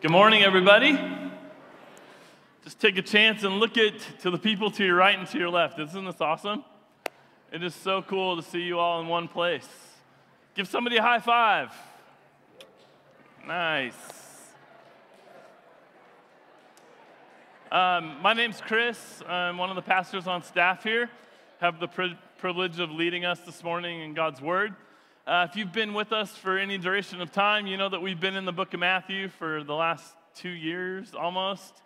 Good 0.00 0.12
morning, 0.12 0.44
everybody. 0.44 0.96
Just 2.62 2.78
take 2.78 2.98
a 2.98 3.02
chance 3.02 3.42
and 3.42 3.58
look 3.58 3.76
at 3.76 3.94
to 4.20 4.30
the 4.30 4.38
people 4.38 4.70
to 4.70 4.84
your 4.84 4.94
right 4.94 5.18
and 5.18 5.26
to 5.26 5.38
your 5.38 5.50
left. 5.50 5.80
Isn't 5.80 6.04
this 6.04 6.20
awesome? 6.20 6.64
It 7.52 7.64
is 7.64 7.74
so 7.74 8.02
cool 8.02 8.36
to 8.36 8.42
see 8.42 8.60
you 8.60 8.78
all 8.78 9.00
in 9.00 9.08
one 9.08 9.26
place. 9.26 9.66
Give 10.54 10.68
somebody 10.68 10.98
a 10.98 11.02
high 11.02 11.18
five. 11.18 11.72
Nice. 13.44 13.92
Um, 17.72 18.22
my 18.22 18.34
name's 18.34 18.60
Chris. 18.60 19.20
I'm 19.26 19.58
one 19.58 19.68
of 19.68 19.74
the 19.74 19.82
pastors 19.82 20.28
on 20.28 20.44
staff 20.44 20.84
here. 20.84 21.10
Have 21.60 21.80
the 21.80 21.88
pri- 21.88 22.16
privilege 22.36 22.78
of 22.78 22.92
leading 22.92 23.24
us 23.24 23.40
this 23.40 23.64
morning 23.64 24.02
in 24.02 24.14
God's 24.14 24.40
Word. 24.40 24.76
Uh, 25.28 25.46
if 25.46 25.56
you've 25.56 25.74
been 25.74 25.92
with 25.92 26.10
us 26.10 26.30
for 26.30 26.56
any 26.56 26.78
duration 26.78 27.20
of 27.20 27.30
time, 27.30 27.66
you 27.66 27.76
know 27.76 27.90
that 27.90 28.00
we've 28.00 28.18
been 28.18 28.34
in 28.34 28.46
the 28.46 28.52
book 28.52 28.72
of 28.72 28.80
Matthew 28.80 29.28
for 29.28 29.62
the 29.62 29.74
last 29.74 30.14
two 30.34 30.48
years 30.48 31.12
almost. 31.14 31.82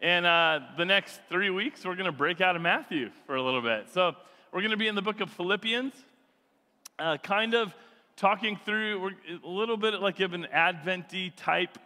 And 0.00 0.24
uh, 0.24 0.60
the 0.76 0.84
next 0.84 1.20
three 1.28 1.50
weeks, 1.50 1.84
we're 1.84 1.96
going 1.96 2.06
to 2.06 2.12
break 2.12 2.40
out 2.40 2.54
of 2.54 2.62
Matthew 2.62 3.10
for 3.26 3.34
a 3.34 3.42
little 3.42 3.62
bit. 3.62 3.90
So 3.92 4.12
we're 4.52 4.60
going 4.60 4.70
to 4.70 4.76
be 4.76 4.86
in 4.86 4.94
the 4.94 5.02
book 5.02 5.20
of 5.20 5.28
Philippians, 5.30 5.92
uh, 7.00 7.16
kind 7.16 7.54
of 7.54 7.74
talking 8.14 8.60
through 8.64 9.10
a 9.42 9.48
little 9.48 9.76
bit 9.76 9.94
like 9.94 10.20
of 10.20 10.32
an 10.32 10.46
Adventy 10.52 11.30
type 11.30 11.76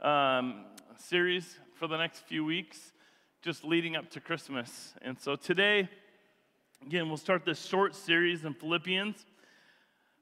um, 0.00 0.62
series 0.96 1.58
for 1.74 1.88
the 1.88 1.96
next 1.96 2.20
few 2.20 2.44
weeks, 2.44 2.92
just 3.42 3.64
leading 3.64 3.96
up 3.96 4.10
to 4.10 4.20
Christmas. 4.20 4.94
And 5.02 5.18
so 5.18 5.34
today, 5.34 5.88
again, 6.86 7.08
we'll 7.08 7.16
start 7.16 7.44
this 7.44 7.66
short 7.66 7.96
series 7.96 8.44
in 8.44 8.54
Philippians. 8.54 9.26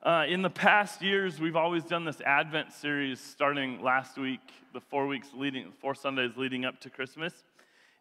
Uh, 0.04 0.26
in 0.28 0.42
the 0.42 0.50
past 0.50 1.00
years, 1.00 1.40
we've 1.40 1.56
always 1.56 1.82
done 1.82 2.04
this 2.04 2.20
Advent 2.20 2.74
series 2.74 3.18
starting 3.18 3.82
last 3.82 4.18
week, 4.18 4.40
the 4.74 4.80
four 4.80 5.06
weeks 5.06 5.28
leading, 5.32 5.72
four 5.80 5.94
Sundays 5.94 6.32
leading 6.36 6.66
up 6.66 6.78
to 6.78 6.90
Christmas. 6.90 7.32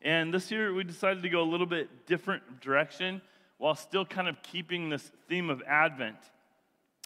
And 0.01 0.33
this 0.33 0.51
year, 0.51 0.73
we 0.73 0.83
decided 0.83 1.23
to 1.23 1.29
go 1.29 1.41
a 1.41 1.49
little 1.49 1.65
bit 1.65 2.05
different 2.05 2.59
direction 2.59 3.21
while 3.57 3.73
still 3.73 4.03
kind 4.05 4.27
of 4.27 4.35
keeping 4.43 4.89
this 4.89 5.13
theme 5.29 5.49
of 5.49 5.63
Advent. 5.65 6.17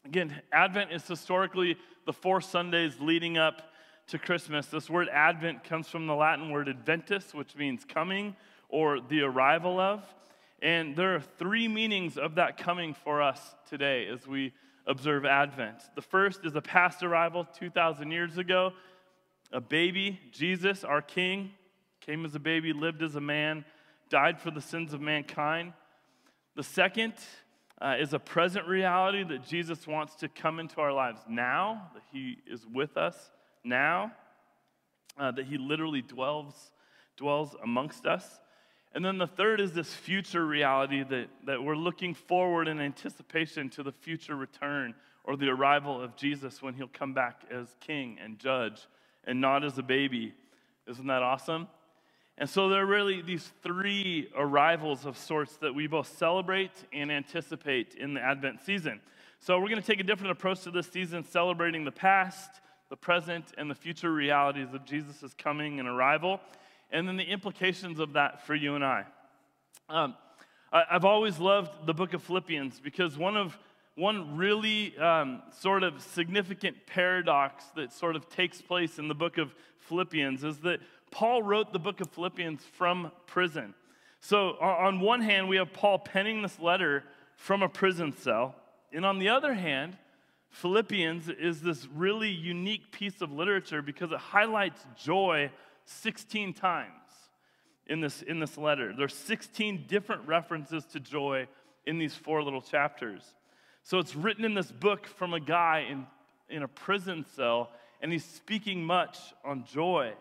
Again, 0.04 0.34
Advent 0.52 0.92
is 0.92 1.08
historically 1.08 1.78
the 2.08 2.14
four 2.14 2.42
Sundays 2.42 3.00
leading 3.00 3.38
up 3.38 3.72
to 4.08 4.18
Christmas. 4.18 4.66
This 4.66 4.90
word 4.90 5.10
Advent 5.10 5.64
comes 5.64 5.88
from 5.88 6.08
the 6.08 6.16
Latin 6.16 6.50
word 6.50 6.68
adventus, 6.68 7.36
which 7.36 7.56
means 7.56 7.86
coming 7.86 8.36
or 8.68 9.00
the 9.00 9.22
arrival 9.22 9.80
of. 9.80 10.04
And 10.60 10.96
there 10.96 11.14
are 11.14 11.22
three 11.22 11.68
meanings 11.68 12.18
of 12.18 12.34
that 12.34 12.58
coming 12.58 12.96
for 12.96 13.22
us 13.22 13.40
today 13.70 14.08
as 14.08 14.26
we 14.26 14.54
observe 14.88 15.26
Advent. 15.26 15.84
The 15.96 16.02
first 16.02 16.46
is 16.46 16.56
a 16.56 16.62
past 16.62 17.04
arrival 17.04 17.46
2,000 17.46 18.10
years 18.10 18.38
ago. 18.38 18.72
A 19.52 19.62
baby, 19.62 20.20
Jesus, 20.32 20.84
our 20.84 21.02
King, 21.02 21.52
came 22.02 22.26
as 22.26 22.34
a 22.36 22.40
baby, 22.40 22.74
lived 22.74 23.04
as 23.04 23.16
a 23.16 23.22
man, 23.22 23.66
died 24.10 24.40
for 24.40 24.50
the 24.50 24.62
sins 24.62 24.94
of 24.94 25.02
mankind. 25.02 25.74
The 26.56 26.64
second 26.64 27.14
uh, 27.82 27.96
is 28.00 28.14
a 28.14 28.20
present 28.20 28.66
reality 28.66 29.24
that 29.24 29.46
Jesus 29.46 29.86
wants 29.86 30.16
to 30.16 30.30
come 30.30 30.60
into 30.60 30.80
our 30.82 30.94
lives 30.94 31.22
now, 31.30 31.92
that 31.94 32.04
He 32.12 32.38
is 32.48 32.66
with 32.66 32.98
us 32.98 33.30
now, 33.64 34.14
uh, 35.18 35.32
that 35.32 35.46
He 35.46 35.58
literally 35.58 36.02
dwells, 36.02 36.72
dwells 37.18 37.56
amongst 37.62 38.06
us. 38.06 38.40
And 38.98 39.06
then 39.06 39.20
the 39.20 39.28
third 39.28 39.62
is 39.62 39.74
this 39.74 39.94
future 39.94 40.44
reality 40.44 41.04
that, 41.04 41.28
that 41.46 41.62
we're 41.62 41.76
looking 41.76 42.16
forward 42.16 42.68
in 42.68 42.80
anticipation 42.80 43.70
to 43.70 43.84
the 43.84 43.92
future 43.92 44.36
return 44.36 44.96
or 45.24 45.38
the 45.38 45.50
arrival 45.50 46.02
of 46.02 46.16
Jesus 46.16 46.64
when 46.64 46.74
he'll 46.74 46.88
come 46.88 47.14
back 47.14 47.44
as 47.52 47.76
king 47.80 48.18
and 48.20 48.40
judge 48.40 48.88
and 49.24 49.40
not 49.40 49.64
as 49.64 49.78
a 49.78 49.84
baby. 49.84 50.34
Isn't 50.88 51.06
that 51.06 51.22
awesome? 51.22 51.68
And 52.40 52.50
so 52.50 52.70
there 52.70 52.82
are 52.82 52.88
really 52.88 53.22
these 53.22 53.52
three 53.62 54.32
arrivals 54.36 55.06
of 55.06 55.16
sorts 55.16 55.58
that 55.58 55.76
we 55.76 55.86
both 55.86 56.18
celebrate 56.18 56.72
and 56.92 57.12
anticipate 57.12 57.94
in 57.94 58.16
the 58.16 58.22
Advent 58.22 58.64
season. 58.64 59.00
So 59.40 59.60
we're 59.60 59.70
going 59.70 59.80
to 59.80 59.86
take 59.86 60.00
a 60.00 60.04
different 60.04 60.32
approach 60.32 60.62
to 60.62 60.72
this 60.72 60.88
season, 60.88 61.24
celebrating 61.24 61.86
the 61.86 61.92
past, 61.92 62.50
the 62.90 62.98
present, 62.98 63.46
and 63.60 63.70
the 63.70 63.76
future 63.76 64.12
realities 64.12 64.74
of 64.74 64.86
Jesus' 64.86 65.36
coming 65.38 65.80
and 65.80 65.88
arrival 65.88 66.40
and 66.92 67.08
then 67.08 67.18
the 67.18 67.24
implications 67.24 68.00
of 68.00 68.14
that 68.14 68.46
for 68.46 68.56
you 68.56 68.76
and 68.76 68.84
I. 68.84 69.06
Um, 69.90 70.16
I 70.72 70.84
have 70.90 71.06
always 71.06 71.40
loved 71.40 71.86
the 71.86 71.94
book 71.94 72.14
of 72.14 72.22
Philippians 72.24 72.80
because 72.80 73.18
one 73.18 73.38
of 73.38 73.58
one 73.96 74.38
really 74.38 74.96
um, 75.00 75.42
sort 75.60 75.82
of 75.82 76.02
significant 76.04 76.78
paradox 76.86 77.66
that 77.76 77.92
sort 77.92 78.16
of 78.16 78.30
takes 78.30 78.62
place 78.62 79.00
in 79.00 79.08
the 79.08 79.16
book 79.16 79.40
of 79.40 79.56
Philippians 79.80 80.44
is 80.44 80.60
that 80.60 80.82
Paul 81.10 81.42
wrote 81.42 81.74
the 81.74 81.80
book 81.80 82.00
of 82.00 82.10
Philippians 82.12 82.62
from 82.64 83.12
prison. 83.26 83.74
So, 84.20 84.50
on 84.60 85.00
one 85.00 85.22
hand, 85.22 85.50
we 85.50 85.58
have 85.58 85.74
Paul 85.74 85.98
penning 85.98 86.44
this 86.44 86.60
letter 86.60 87.04
from 87.38 87.64
a 87.64 87.70
prison 87.70 88.16
cell, 88.16 88.56
and 88.92 89.06
on 89.06 89.20
the 89.20 89.30
other 89.30 89.54
hand, 89.54 89.98
Philippians 90.50 91.30
is 91.30 91.62
this 91.62 91.88
really 91.88 92.30
unique 92.30 92.92
piece 92.92 93.22
of 93.22 93.32
literature 93.32 93.82
because 93.82 94.12
it 94.12 94.18
highlights 94.18 94.86
joy 94.96 95.52
16 95.88 96.54
times 96.54 96.92
in 97.88 98.02
this, 98.02 98.22
in 98.22 98.40
this 98.40 98.58
letter. 98.58 98.94
There's 98.96 99.14
16 99.14 99.86
different 99.88 100.28
references 100.28 100.86
to 100.88 101.00
joy 101.00 101.48
in 101.86 101.98
these 101.98 102.14
four 102.14 102.44
little 102.44 102.62
chapters. 102.62 103.24
So 103.84 104.00
it's 104.00 104.16
written 104.16 104.44
in 104.44 104.54
this 104.54 104.72
book 104.72 105.08
from 105.08 105.34
a 105.34 105.40
guy 105.40 105.88
in, 105.90 106.06
in 106.50 106.64
a 106.64 106.68
prison 106.68 107.26
cell, 107.36 107.72
and 108.02 108.12
he's 108.12 108.26
speaking 108.26 108.84
much 108.84 109.18
on 109.46 109.64
joy. 109.64 110.14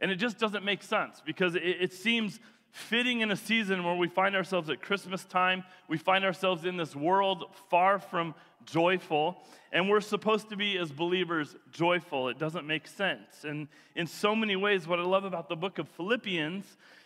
And 0.00 0.10
it 0.10 0.16
just 0.16 0.38
doesn't 0.38 0.64
make 0.64 0.82
sense 0.82 1.22
because 1.24 1.54
it, 1.54 1.62
it 1.62 1.92
seems 1.92 2.40
fitting 2.74 3.20
in 3.20 3.30
a 3.30 3.36
season 3.36 3.84
where 3.84 3.94
we 3.94 4.08
find 4.08 4.34
ourselves 4.34 4.68
at 4.68 4.82
Christmas 4.82 5.24
time. 5.24 5.62
We 5.86 5.96
find 5.96 6.24
ourselves 6.24 6.64
in 6.64 6.76
this 6.76 6.96
world 6.96 7.44
far 7.70 8.00
from 8.00 8.34
joyful, 8.66 9.36
and 9.70 9.88
we're 9.88 10.00
supposed 10.00 10.48
to 10.48 10.56
be, 10.56 10.76
as 10.76 10.90
believers, 10.90 11.54
joyful. 11.70 12.28
It 12.30 12.38
doesn't 12.40 12.66
make 12.66 12.88
sense. 12.88 13.44
And 13.44 13.68
in 13.94 14.08
so 14.08 14.34
many 14.34 14.56
ways, 14.56 14.88
what 14.88 14.98
I 14.98 15.04
love 15.04 15.24
about 15.24 15.48
the 15.48 15.54
book 15.54 15.78
of 15.78 15.88
Philippians 15.90 16.64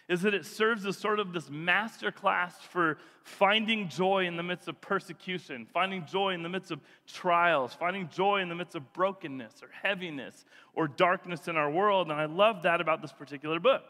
is 0.08 0.22
that 0.22 0.32
it 0.32 0.46
serves 0.46 0.86
as 0.86 0.96
sort 0.96 1.20
of 1.20 1.34
this 1.34 1.50
master 1.50 2.10
class 2.10 2.54
for 2.62 2.96
finding 3.22 3.90
joy 3.90 4.24
in 4.24 4.38
the 4.38 4.42
midst 4.42 4.68
of 4.68 4.80
persecution, 4.80 5.66
finding 5.74 6.06
joy 6.06 6.32
in 6.32 6.42
the 6.42 6.48
midst 6.48 6.70
of 6.70 6.80
trials, 7.06 7.74
finding 7.74 8.08
joy 8.08 8.40
in 8.40 8.48
the 8.48 8.54
midst 8.54 8.74
of 8.74 8.90
brokenness 8.94 9.62
or 9.62 9.68
heaviness 9.82 10.46
or 10.72 10.88
darkness 10.88 11.46
in 11.46 11.58
our 11.58 11.70
world. 11.70 12.10
And 12.10 12.18
I 12.18 12.24
love 12.24 12.62
that 12.62 12.80
about 12.80 13.02
this 13.02 13.12
particular 13.12 13.60
book. 13.60 13.82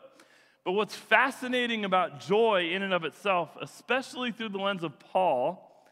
But 0.68 0.72
what's 0.72 0.94
fascinating 0.94 1.86
about 1.86 2.20
joy 2.20 2.72
in 2.74 2.82
and 2.82 2.92
of 2.92 3.04
itself, 3.04 3.56
especially 3.58 4.32
through 4.32 4.50
the 4.50 4.58
lens 4.58 4.84
of 4.84 4.98
Paul, 4.98 5.82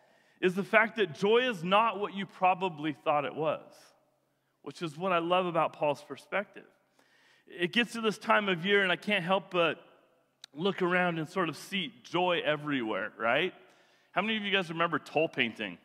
is 0.42 0.54
the 0.54 0.62
fact 0.62 0.96
that 0.96 1.14
joy 1.14 1.48
is 1.48 1.64
not 1.64 1.98
what 1.98 2.12
you 2.12 2.26
probably 2.26 2.92
thought 2.92 3.24
it 3.24 3.34
was, 3.34 3.62
which 4.60 4.82
is 4.82 4.98
what 4.98 5.14
I 5.14 5.18
love 5.18 5.46
about 5.46 5.72
Paul's 5.72 6.04
perspective. 6.06 6.66
It 7.46 7.72
gets 7.72 7.94
to 7.94 8.02
this 8.02 8.18
time 8.18 8.50
of 8.50 8.66
year, 8.66 8.82
and 8.82 8.92
I 8.92 8.96
can't 8.96 9.24
help 9.24 9.50
but 9.50 9.78
look 10.52 10.82
around 10.82 11.18
and 11.18 11.26
sort 11.26 11.48
of 11.48 11.56
see 11.56 11.94
joy 12.02 12.42
everywhere, 12.44 13.12
right? 13.16 13.54
How 14.12 14.20
many 14.20 14.36
of 14.36 14.42
you 14.42 14.52
guys 14.52 14.68
remember 14.68 14.98
tole 14.98 15.26
painting? 15.26 15.78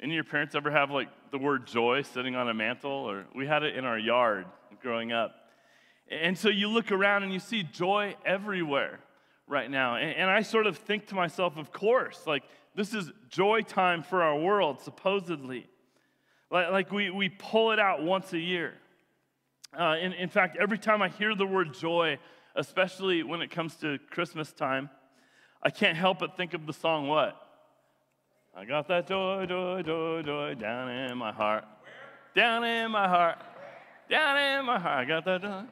Any 0.00 0.12
of 0.12 0.14
your 0.14 0.22
parents 0.22 0.54
ever 0.54 0.70
have 0.70 0.92
like 0.92 1.08
the 1.32 1.38
word 1.38 1.66
joy 1.66 2.02
sitting 2.02 2.36
on 2.36 2.48
a 2.48 2.54
mantle? 2.54 2.88
Or 2.92 3.24
we 3.34 3.48
had 3.48 3.64
it 3.64 3.74
in 3.74 3.84
our 3.84 3.98
yard 3.98 4.46
growing 4.80 5.10
up. 5.10 5.45
And 6.08 6.38
so 6.38 6.48
you 6.48 6.68
look 6.68 6.92
around 6.92 7.24
and 7.24 7.32
you 7.32 7.40
see 7.40 7.62
joy 7.62 8.14
everywhere 8.24 9.00
right 9.46 9.70
now. 9.70 9.96
And, 9.96 10.14
and 10.16 10.30
I 10.30 10.42
sort 10.42 10.66
of 10.66 10.76
think 10.78 11.06
to 11.08 11.14
myself, 11.14 11.56
of 11.56 11.72
course, 11.72 12.22
like 12.26 12.44
this 12.74 12.94
is 12.94 13.10
joy 13.28 13.62
time 13.62 14.02
for 14.02 14.22
our 14.22 14.38
world, 14.38 14.80
supposedly. 14.80 15.66
Like, 16.50 16.70
like 16.70 16.92
we, 16.92 17.10
we 17.10 17.28
pull 17.28 17.72
it 17.72 17.78
out 17.78 18.02
once 18.02 18.32
a 18.32 18.38
year. 18.38 18.74
Uh, 19.76 19.96
in, 20.00 20.12
in 20.12 20.28
fact, 20.28 20.56
every 20.58 20.78
time 20.78 21.02
I 21.02 21.08
hear 21.08 21.34
the 21.34 21.46
word 21.46 21.74
joy, 21.74 22.18
especially 22.54 23.22
when 23.22 23.42
it 23.42 23.50
comes 23.50 23.74
to 23.76 23.98
Christmas 24.10 24.52
time, 24.52 24.90
I 25.62 25.70
can't 25.70 25.96
help 25.96 26.20
but 26.20 26.36
think 26.36 26.54
of 26.54 26.66
the 26.66 26.72
song 26.72 27.08
What? 27.08 27.42
I 28.58 28.64
got 28.64 28.88
that 28.88 29.06
joy, 29.06 29.44
joy, 29.46 29.82
joy, 29.82 30.22
joy 30.22 30.54
down 30.54 30.88
in 30.88 31.18
my 31.18 31.30
heart. 31.30 31.64
Down 32.34 32.64
in 32.64 32.90
my 32.90 33.06
heart. 33.06 33.38
Down 34.08 34.38
in 34.38 34.64
my 34.64 34.78
heart. 34.78 34.98
I 34.98 35.04
got 35.04 35.24
that 35.26 35.42
joy. 35.42 35.64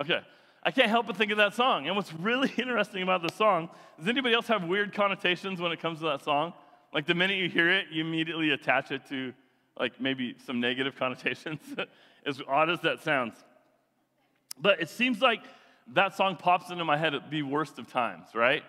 Okay. 0.00 0.20
I 0.62 0.70
can't 0.70 0.88
help 0.88 1.06
but 1.06 1.16
think 1.16 1.30
of 1.30 1.38
that 1.38 1.54
song. 1.54 1.86
And 1.86 1.96
what's 1.96 2.12
really 2.12 2.52
interesting 2.58 3.02
about 3.02 3.22
the 3.22 3.30
song, 3.30 3.70
does 3.98 4.08
anybody 4.08 4.34
else 4.34 4.46
have 4.48 4.64
weird 4.64 4.92
connotations 4.92 5.60
when 5.60 5.72
it 5.72 5.80
comes 5.80 6.00
to 6.00 6.06
that 6.06 6.22
song? 6.22 6.52
Like 6.92 7.06
the 7.06 7.14
minute 7.14 7.36
you 7.36 7.48
hear 7.48 7.70
it, 7.70 7.86
you 7.90 8.04
immediately 8.04 8.50
attach 8.50 8.90
it 8.90 9.06
to 9.08 9.32
like 9.78 10.00
maybe 10.00 10.36
some 10.44 10.60
negative 10.60 10.96
connotations, 10.98 11.60
as 12.26 12.40
odd 12.48 12.70
as 12.70 12.80
that 12.80 13.02
sounds. 13.02 13.34
But 14.58 14.80
it 14.80 14.88
seems 14.90 15.22
like 15.22 15.40
that 15.94 16.14
song 16.14 16.36
pops 16.36 16.70
into 16.70 16.84
my 16.84 16.96
head 16.96 17.14
at 17.14 17.30
the 17.30 17.42
worst 17.42 17.78
of 17.78 17.90
times, 17.90 18.28
right? 18.34 18.62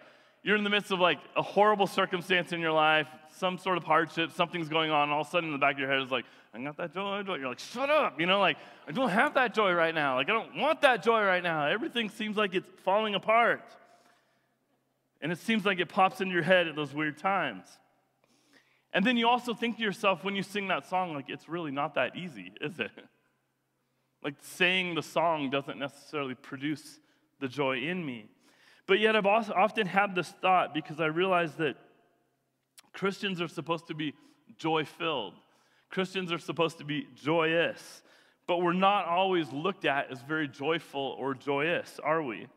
you're 0.44 0.56
in 0.56 0.64
the 0.64 0.70
midst 0.70 0.92
of 0.92 1.00
like 1.00 1.20
a 1.36 1.42
horrible 1.42 1.88
circumstance 1.88 2.52
in 2.52 2.60
your 2.60 2.72
life, 2.72 3.08
some 3.38 3.58
sort 3.58 3.78
of 3.78 3.84
hardship, 3.84 4.32
something's 4.32 4.70
going 4.70 4.92
on, 4.92 5.10
all 5.10 5.22
of 5.22 5.28
a 5.28 5.30
sudden 5.30 5.50
in 5.50 5.54
the 5.54 5.60
back 5.60 5.74
of 5.74 5.80
your 5.80 5.90
head 5.90 6.02
is 6.02 6.12
like, 6.12 6.26
I 6.54 6.62
got 6.62 6.78
that 6.78 6.94
joy, 6.94 7.24
joy. 7.24 7.36
You're 7.36 7.50
like, 7.50 7.60
shut 7.60 7.90
up. 7.90 8.20
You 8.20 8.26
know, 8.26 8.40
like, 8.40 8.58
I 8.88 8.92
don't 8.92 9.10
have 9.10 9.36
that 9.36 9.54
joy 9.54 9.72
right 9.72 9.96
now. 9.96 10.16
Like, 10.16 10.30
I 10.30 10.34
don't 10.34 10.58
want 10.58 10.82
that 10.82 11.02
joy 11.02 11.24
right 11.24 11.42
now. 11.42 11.68
Everything 11.68 12.10
seems 12.10 12.36
like 12.36 12.54
it's 12.54 12.68
falling 12.84 13.16
apart. 13.16 13.64
And 15.22 15.32
it 15.32 15.38
seems 15.38 15.66
like 15.66 15.80
it 15.80 15.88
pops 15.88 16.20
into 16.20 16.34
your 16.34 16.44
head 16.44 16.68
at 16.68 16.76
those 16.76 16.94
weird 16.94 17.18
times. 17.18 17.66
And 18.94 19.06
then 19.06 19.16
you 19.16 19.30
also 19.30 19.54
think 19.54 19.78
to 19.78 19.84
yourself 19.84 20.26
when 20.26 20.36
you 20.36 20.44
sing 20.44 20.68
that 20.68 20.90
song, 20.90 21.14
like, 21.14 21.30
it's 21.30 21.48
really 21.48 21.72
not 21.72 21.96
that 21.96 22.16
easy, 22.16 22.52
is 22.62 22.80
it? 22.80 22.92
Like, 24.24 24.36
saying 24.40 24.94
the 24.94 25.02
song 25.02 25.50
doesn't 25.50 25.80
necessarily 25.80 26.36
produce 26.36 27.00
the 27.40 27.48
joy 27.48 27.78
in 27.78 28.06
me. 28.06 28.28
But 28.86 29.00
yet, 29.00 29.16
I've 29.16 29.26
also 29.26 29.52
often 29.54 29.88
had 29.88 30.14
this 30.14 30.30
thought 30.44 30.76
because 30.76 31.00
I 31.00 31.08
realize 31.08 31.56
that 31.56 31.76
Christians 32.94 33.42
are 33.42 33.48
supposed 33.48 33.88
to 33.88 33.96
be 33.96 34.14
joy 34.58 34.86
filled, 34.86 35.34
Christians 35.92 36.32
are 36.32 36.40
supposed 36.40 36.78
to 36.80 36.86
be 36.86 37.08
joyous, 37.16 38.02
but 38.48 38.62
we're 38.62 38.74
not 38.74 39.06
always 39.06 39.52
looked 39.52 39.86
at 39.86 40.12
as 40.12 40.22
very 40.22 40.48
joyful 40.48 41.16
or 41.20 41.34
joyous, 41.36 42.00
are 42.04 42.24
we? 42.24 42.48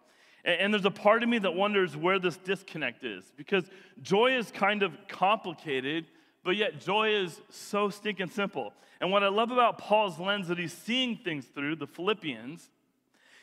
And 0.44 0.72
there's 0.72 0.84
a 0.84 0.90
part 0.90 1.22
of 1.22 1.28
me 1.28 1.38
that 1.38 1.54
wonders 1.54 1.96
where 1.96 2.19
this 2.19 2.36
disconnect 2.36 3.02
is 3.02 3.25
because 3.36 3.64
joy 4.02 4.36
is 4.36 4.50
kind 4.50 4.82
of 4.82 4.96
complicated, 5.08 6.06
but 6.44 6.56
yet 6.56 6.81
joy 6.81 7.14
is 7.14 7.40
so 7.50 7.88
stinking 7.88 8.28
simple. 8.28 8.72
And 9.00 9.10
what 9.10 9.22
I 9.22 9.28
love 9.28 9.50
about 9.50 9.78
Paul's 9.78 10.19
lens 10.19 10.48
that 10.48 10.58
he's 10.58 10.72
seeing 10.72 11.16
things 11.16 11.46
through, 11.46 11.76
the 11.76 11.86
Philippians, 11.86 12.70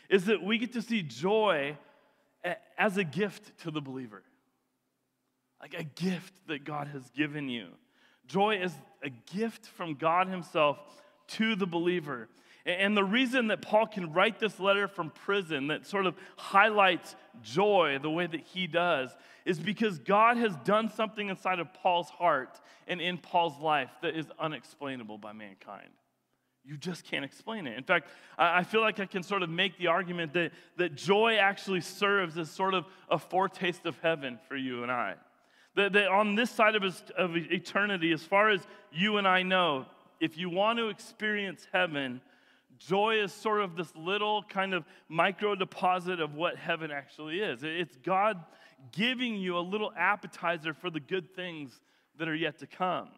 is 0.09 0.25
that 0.25 0.43
we 0.43 0.57
get 0.57 0.73
to 0.73 0.81
see 0.81 1.01
joy 1.01 1.75
as 2.77 2.97
a 2.97 3.03
gift 3.03 3.57
to 3.63 3.71
the 3.71 3.81
believer. 3.81 4.23
Like 5.59 5.73
a 5.73 5.83
gift 5.83 6.33
that 6.47 6.63
God 6.65 6.87
has 6.87 7.09
given 7.09 7.49
you. 7.49 7.67
Joy 8.27 8.57
is 8.57 8.73
a 9.03 9.09
gift 9.09 9.65
from 9.65 9.95
God 9.95 10.27
Himself 10.27 10.79
to 11.29 11.55
the 11.55 11.65
believer. 11.65 12.29
And 12.65 12.95
the 12.95 13.03
reason 13.03 13.47
that 13.47 13.61
Paul 13.61 13.87
can 13.87 14.13
write 14.13 14.39
this 14.39 14.59
letter 14.59 14.87
from 14.87 15.09
prison 15.09 15.67
that 15.67 15.87
sort 15.87 16.05
of 16.05 16.15
highlights 16.37 17.15
joy 17.41 17.97
the 17.99 18.11
way 18.11 18.27
that 18.27 18.41
he 18.41 18.67
does 18.67 19.15
is 19.45 19.59
because 19.59 19.97
God 19.97 20.37
has 20.37 20.55
done 20.57 20.91
something 20.91 21.29
inside 21.29 21.57
of 21.57 21.73
Paul's 21.73 22.09
heart 22.09 22.59
and 22.87 23.01
in 23.01 23.17
Paul's 23.17 23.59
life 23.59 23.89
that 24.03 24.15
is 24.15 24.27
unexplainable 24.37 25.17
by 25.17 25.33
mankind. 25.33 25.89
You 26.63 26.77
just 26.77 27.03
can't 27.03 27.25
explain 27.25 27.65
it. 27.65 27.75
In 27.75 27.83
fact, 27.83 28.09
I 28.37 28.63
feel 28.63 28.81
like 28.81 28.99
I 28.99 29.07
can 29.07 29.23
sort 29.23 29.41
of 29.41 29.49
make 29.49 29.79
the 29.79 29.87
argument 29.87 30.33
that, 30.33 30.51
that 30.77 30.93
joy 30.93 31.37
actually 31.37 31.81
serves 31.81 32.37
as 32.37 32.51
sort 32.51 32.75
of 32.75 32.85
a 33.09 33.17
foretaste 33.17 33.87
of 33.87 33.97
heaven 33.99 34.37
for 34.47 34.55
you 34.55 34.83
and 34.83 34.91
I. 34.91 35.15
That, 35.75 35.93
that 35.93 36.09
on 36.09 36.35
this 36.35 36.51
side 36.51 36.75
of, 36.75 36.83
of 37.17 37.35
eternity, 37.35 38.11
as 38.11 38.23
far 38.23 38.49
as 38.49 38.61
you 38.91 39.17
and 39.17 39.27
I 39.27 39.43
know, 39.43 39.85
if 40.19 40.37
you 40.37 40.49
want 40.49 40.79
to 40.79 40.89
experience 40.89 41.67
heaven, 41.71 42.21
joy 42.77 43.21
is 43.21 43.31
sort 43.31 43.61
of 43.61 43.75
this 43.75 43.95
little 43.95 44.43
kind 44.43 44.73
of 44.73 44.83
micro 45.07 45.55
deposit 45.55 46.19
of 46.19 46.35
what 46.35 46.57
heaven 46.57 46.91
actually 46.91 47.39
is. 47.39 47.63
It's 47.63 47.97
God 48.03 48.43
giving 48.91 49.35
you 49.35 49.57
a 49.57 49.61
little 49.61 49.91
appetizer 49.95 50.73
for 50.73 50.89
the 50.89 50.99
good 50.99 51.33
things 51.35 51.79
that 52.17 52.27
are 52.27 52.35
yet 52.35 52.59
to 52.59 52.67
come. 52.67 53.09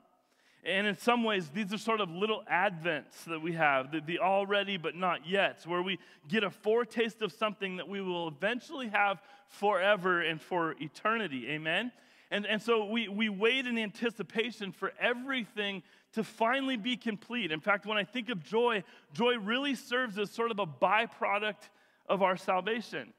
And 0.65 0.88
in 0.88 0.97
some 0.97 1.25
ways, 1.25 1.49
these 1.49 1.73
are 1.73 1.77
sort 1.77 1.99
of 1.99 2.09
little 2.09 2.44
advents 2.49 3.25
that 3.27 3.41
we 3.41 3.51
have, 3.53 3.91
the, 3.91 3.99
the 3.99 4.19
already 4.19 4.77
but 4.77 4.95
not 4.95 5.27
yet, 5.27 5.61
where 5.65 5.81
we 5.81 5.99
get 6.29 6.44
a 6.44 6.49
foretaste 6.49 7.21
of 7.21 7.33
something 7.33 7.77
that 7.77 7.88
we 7.88 7.99
will 7.99 8.29
eventually 8.29 8.88
have 8.88 9.21
forever 9.49 10.21
and 10.21 10.41
for 10.41 10.75
eternity. 10.79 11.47
Amen? 11.49 11.91
And, 12.33 12.47
and 12.47 12.59
so 12.59 12.85
we, 12.85 13.07
we 13.07 13.30
wait 13.30 13.68
in 13.68 13.77
anticipation 13.77 14.71
for 14.71 14.91
everything 15.00 15.83
to 16.13 16.24
finally 16.24 16.77
be 16.77 16.97
complete. 16.97 17.51
In 17.51 17.59
fact, 17.59 17.85
when 17.85 17.95
I 17.95 18.03
think 18.03 18.30
of 18.30 18.44
joy, 18.44 18.83
joy 19.13 19.38
really 19.38 19.75
serves 19.75 20.18
as 20.18 20.31
sort 20.31 20.50
of 20.50 20.57
a 20.57 20.65
byproduct 20.65 21.69
of 22.09 22.24
our 22.24 22.35
salvation 22.35 23.13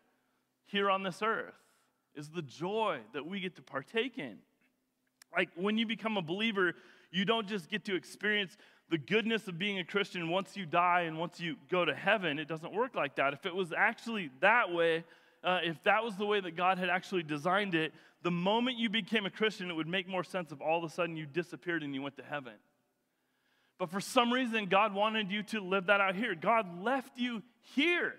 here 0.67 0.91
on 0.91 1.05
this 1.05 1.23
earth, 1.23 1.55
is 2.17 2.29
the 2.29 2.43
joy 2.43 2.99
that 3.13 3.25
we 3.25 3.39
get 3.39 3.55
to 3.55 3.63
partake 3.63 4.19
in. 4.19 4.39
Like 5.33 5.51
when 5.55 5.79
you 5.79 5.87
become 5.87 6.17
a 6.17 6.23
believer, 6.23 6.75
you 7.13 7.25
don't 7.25 7.47
just 7.47 7.71
get 7.71 7.85
to 7.85 7.95
experience 7.95 8.57
the 8.91 8.99
goodness 8.99 9.47
of 9.47 9.61
being 9.61 9.79
a 9.79 9.85
Christian 9.85 10.29
once 10.29 10.57
you 10.57 10.67
die 10.67 11.03
and 11.03 11.21
once 11.21 11.39
you 11.39 11.55
go 11.71 11.85
to 11.85 11.95
heaven. 11.95 12.41
It 12.41 12.49
doesn't 12.49 12.75
work 12.75 12.97
like 12.97 13.15
that. 13.15 13.33
If 13.33 13.47
it 13.47 13.55
was 13.55 13.73
actually 13.73 14.31
that 14.41 14.73
way, 14.73 15.05
uh, 15.45 15.61
if 15.63 15.81
that 15.85 16.03
was 16.03 16.17
the 16.17 16.27
way 16.27 16.41
that 16.41 16.57
God 16.57 16.79
had 16.79 16.89
actually 16.89 17.23
designed 17.23 17.77
it, 17.77 17.93
the 18.25 18.31
moment 18.31 18.79
you 18.79 18.89
became 18.89 19.27
a 19.27 19.31
Christian, 19.31 19.71
it 19.71 19.75
would 19.75 19.87
make 19.87 20.09
more 20.09 20.25
sense 20.25 20.51
if 20.51 20.61
all 20.63 20.83
of 20.83 20.91
a 20.91 20.93
sudden 20.93 21.15
you 21.15 21.27
disappeared 21.27 21.83
and 21.83 21.95
you 21.95 22.01
went 22.01 22.17
to 22.17 22.25
heaven. 22.25 22.55
But 23.79 23.91
for 23.91 24.01
some 24.01 24.33
reason, 24.33 24.67
God 24.67 24.95
wanted 24.95 25.31
you 25.31 25.43
to 25.45 25.61
live 25.61 25.87
that 25.87 26.01
out 26.01 26.17
here. 26.17 26.35
God 26.35 26.83
left 26.83 27.19
you 27.19 27.43
here 27.75 28.15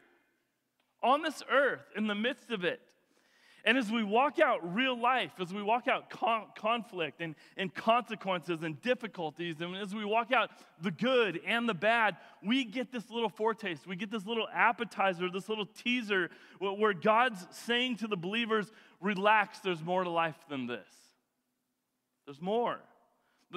on 1.02 1.24
this 1.24 1.42
earth 1.52 1.82
in 1.98 2.06
the 2.06 2.14
midst 2.14 2.52
of 2.52 2.64
it. 2.64 2.82
And 3.66 3.80
as 3.80 3.92
we 3.92 4.04
walk 4.04 4.38
out 4.40 4.76
real 4.76 4.98
life, 4.98 5.32
as 5.42 5.52
we 5.52 5.64
walk 5.64 5.88
out 5.88 6.12
con- 6.12 6.46
conflict 6.56 7.20
and, 7.20 7.34
and 7.58 7.74
consequences 7.74 8.62
and 8.62 8.80
difficulties, 8.80 9.60
and 9.60 9.76
as 9.76 9.96
we 9.96 10.06
walk 10.06 10.32
out 10.32 10.52
the 10.82 10.92
good 10.92 11.42
and 11.48 11.68
the 11.68 11.74
bad, 11.74 12.18
we 12.44 12.64
get 12.64 12.92
this 12.92 13.10
little 13.10 13.30
foretaste. 13.30 13.88
We 13.88 13.96
get 13.96 14.12
this 14.12 14.28
little 14.28 14.48
appetizer, 14.54 15.32
this 15.32 15.50
little 15.50 15.66
teaser 15.66 16.30
where 16.60 16.94
God's 16.94 17.48
saying 17.50 17.98
to 17.98 18.08
the 18.08 18.16
believers, 18.16 18.72
relax, 19.02 19.60
there's 19.60 19.84
more 19.84 20.04
to 20.04 20.12
life 20.12 20.38
than 20.48 20.68
this. 20.68 20.88
There's 22.26 22.42
more. 22.42 22.80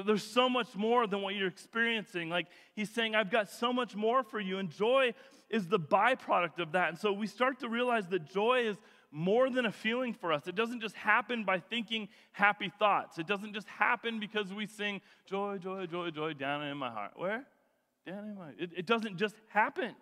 There's 0.07 0.23
so 0.23 0.49
much 0.49 0.75
more 0.75 1.07
than 1.07 1.21
what 1.21 1.35
you're 1.35 1.49
experiencing. 1.49 2.31
Like 2.31 2.47
he's 2.75 2.89
saying, 2.91 3.15
I've 3.15 3.31
got 3.31 3.51
so 3.51 3.75
much 3.75 3.95
more 3.95 4.23
for 4.23 4.41
you. 4.41 4.59
And 4.59 4.71
joy 4.71 5.13
is 5.51 5.67
the 5.67 5.79
byproduct 5.79 6.61
of 6.61 6.73
that. 6.73 6.91
And 6.91 6.99
so 6.99 7.13
we 7.13 7.27
start 7.27 7.61
to 7.61 7.69
realize 7.69 8.07
that 8.09 8.31
joy 8.31 8.69
is 8.69 8.77
more 9.11 9.49
than 9.51 9.67
a 9.67 9.73
feeling 9.73 10.13
for 10.13 10.33
us. 10.33 10.47
It 10.47 10.55
doesn't 10.55 10.81
just 10.81 10.95
happen 10.95 11.45
by 11.45 11.61
thinking 11.61 12.09
happy 12.33 12.71
thoughts. 12.79 13.19
It 13.19 13.27
doesn't 13.27 13.55
just 13.55 13.69
happen 13.69 14.21
because 14.21 14.53
we 14.53 14.67
sing 14.67 15.01
joy, 15.27 15.59
joy, 15.59 15.87
joy, 15.87 16.11
joy 16.11 16.35
down 16.35 16.63
in 16.63 16.77
my 16.77 16.91
heart. 16.91 17.13
Where? 17.17 17.45
Down 18.07 18.25
in 18.25 18.35
my 18.37 18.51
it, 18.59 18.71
it 18.77 18.87
doesn't 18.87 19.17
just 19.17 19.35
happen. 19.49 19.95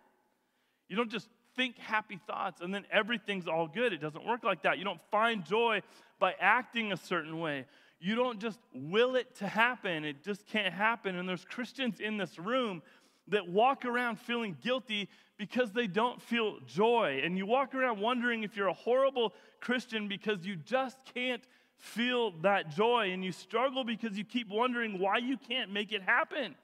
You 0.89 0.95
don't 0.95 1.11
just 1.11 1.29
think 1.55 1.77
happy 1.77 2.19
thoughts 2.27 2.61
and 2.61 2.73
then 2.73 2.85
everything's 2.91 3.47
all 3.47 3.67
good. 3.67 3.93
It 3.93 4.01
doesn't 4.01 4.25
work 4.25 4.43
like 4.43 4.63
that. 4.63 4.77
You 4.77 4.83
don't 4.83 5.01
find 5.09 5.45
joy 5.45 5.81
by 6.19 6.35
acting 6.39 6.91
a 6.91 6.97
certain 6.97 7.39
way. 7.39 7.65
You 7.99 8.15
don't 8.15 8.39
just 8.39 8.59
will 8.73 9.15
it 9.15 9.35
to 9.37 9.47
happen. 9.47 10.05
It 10.05 10.23
just 10.23 10.45
can't 10.45 10.73
happen. 10.73 11.15
And 11.15 11.27
there's 11.27 11.45
Christians 11.45 11.99
in 11.99 12.17
this 12.17 12.37
room 12.37 12.83
that 13.29 13.47
walk 13.47 13.85
around 13.85 14.19
feeling 14.19 14.55
guilty 14.61 15.09
because 15.37 15.71
they 15.71 15.87
don't 15.87 16.21
feel 16.21 16.57
joy. 16.65 17.21
And 17.23 17.37
you 17.37 17.45
walk 17.45 17.75
around 17.75 17.99
wondering 17.99 18.43
if 18.43 18.55
you're 18.55 18.67
a 18.67 18.73
horrible 18.73 19.33
Christian 19.59 20.07
because 20.07 20.45
you 20.45 20.55
just 20.55 20.97
can't 21.13 21.43
feel 21.77 22.31
that 22.41 22.69
joy. 22.69 23.11
And 23.11 23.23
you 23.23 23.31
struggle 23.31 23.83
because 23.83 24.17
you 24.17 24.23
keep 24.23 24.49
wondering 24.49 24.99
why 24.99 25.17
you 25.17 25.37
can't 25.37 25.71
make 25.71 25.91
it 25.91 26.01
happen. 26.01 26.55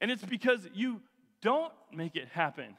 And 0.00 0.10
it's 0.10 0.24
because 0.24 0.68
you 0.74 1.00
don't 1.42 1.72
make 1.92 2.16
it 2.16 2.28
happen. 2.28 2.76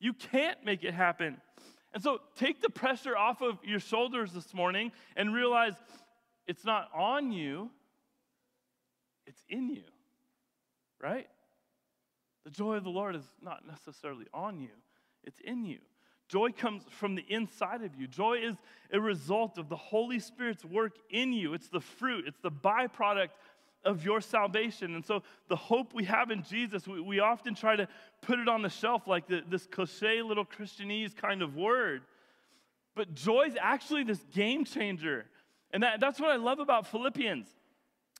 You 0.00 0.12
can't 0.12 0.62
make 0.64 0.84
it 0.84 0.92
happen. 0.92 1.40
And 1.94 2.02
so 2.02 2.18
take 2.36 2.60
the 2.60 2.68
pressure 2.68 3.16
off 3.16 3.40
of 3.40 3.58
your 3.64 3.78
shoulders 3.78 4.32
this 4.32 4.52
morning 4.52 4.90
and 5.16 5.32
realize 5.32 5.74
it's 6.46 6.64
not 6.64 6.90
on 6.94 7.30
you, 7.30 7.70
it's 9.26 9.42
in 9.48 9.70
you, 9.70 9.84
right? 11.00 11.28
The 12.44 12.50
joy 12.50 12.74
of 12.74 12.84
the 12.84 12.90
Lord 12.90 13.16
is 13.16 13.24
not 13.42 13.66
necessarily 13.66 14.26
on 14.32 14.60
you, 14.60 14.70
it's 15.22 15.40
in 15.40 15.64
you. 15.64 15.78
Joy 16.28 16.52
comes 16.52 16.82
from 16.88 17.16
the 17.16 17.24
inside 17.28 17.82
of 17.82 17.94
you. 17.96 18.06
Joy 18.06 18.38
is 18.38 18.56
a 18.90 18.98
result 18.98 19.58
of 19.58 19.68
the 19.68 19.76
Holy 19.76 20.18
Spirit's 20.18 20.64
work 20.64 20.94
in 21.10 21.34
you. 21.34 21.52
It's 21.52 21.68
the 21.68 21.80
fruit, 21.80 22.24
it's 22.26 22.40
the 22.40 22.50
byproduct 22.50 23.28
of 23.84 24.04
your 24.04 24.20
salvation. 24.22 24.94
And 24.94 25.04
so, 25.04 25.22
the 25.48 25.56
hope 25.56 25.92
we 25.92 26.04
have 26.04 26.30
in 26.30 26.42
Jesus, 26.42 26.88
we, 26.88 27.00
we 27.00 27.20
often 27.20 27.54
try 27.54 27.76
to 27.76 27.86
put 28.22 28.38
it 28.38 28.48
on 28.48 28.62
the 28.62 28.70
shelf 28.70 29.06
like 29.06 29.26
the, 29.26 29.42
this 29.48 29.66
cliche 29.66 30.22
little 30.22 30.46
Christianese 30.46 31.14
kind 31.14 31.42
of 31.42 31.56
word. 31.56 32.02
But 32.96 33.14
joy 33.14 33.42
is 33.42 33.56
actually 33.60 34.04
this 34.04 34.24
game 34.32 34.64
changer. 34.64 35.26
And 35.72 35.82
that, 35.82 36.00
that's 36.00 36.20
what 36.20 36.30
I 36.30 36.36
love 36.36 36.60
about 36.60 36.86
Philippians. 36.86 37.48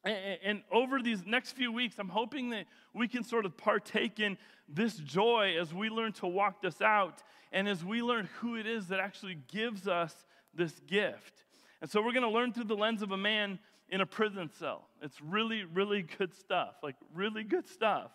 And 0.04 0.62
over 0.70 1.00
these 1.00 1.24
next 1.24 1.52
few 1.52 1.72
weeks, 1.72 1.98
I'm 1.98 2.10
hoping 2.10 2.50
that 2.50 2.66
we 2.92 3.08
can 3.08 3.24
sort 3.24 3.46
of 3.46 3.56
partake 3.56 4.20
in 4.20 4.36
this 4.68 4.96
joy 4.96 5.56
as 5.58 5.72
we 5.72 5.88
learn 5.88 6.12
to 6.14 6.26
walk 6.26 6.60
this 6.60 6.82
out 6.82 7.22
and 7.52 7.68
as 7.68 7.84
we 7.84 8.02
learn 8.02 8.28
who 8.40 8.56
it 8.56 8.66
is 8.66 8.88
that 8.88 9.00
actually 9.00 9.38
gives 9.48 9.88
us 9.88 10.14
this 10.52 10.78
gift. 10.86 11.44
And 11.80 11.90
so 11.90 12.02
we're 12.02 12.12
going 12.12 12.22
to 12.24 12.28
learn 12.30 12.52
through 12.52 12.64
the 12.64 12.76
lens 12.76 13.02
of 13.02 13.12
a 13.12 13.16
man 13.16 13.58
in 13.88 14.00
a 14.00 14.06
prison 14.06 14.50
cell. 14.58 14.88
It's 15.02 15.20
really, 15.22 15.64
really 15.64 16.02
good 16.02 16.34
stuff, 16.34 16.76
like 16.82 16.96
really 17.14 17.44
good 17.44 17.68
stuff. 17.68 18.10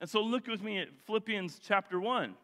And 0.00 0.10
so 0.10 0.20
look 0.20 0.46
with 0.46 0.62
me 0.62 0.78
at 0.78 0.88
Philippians 1.06 1.60
chapter 1.62 2.00
1. 2.00 2.34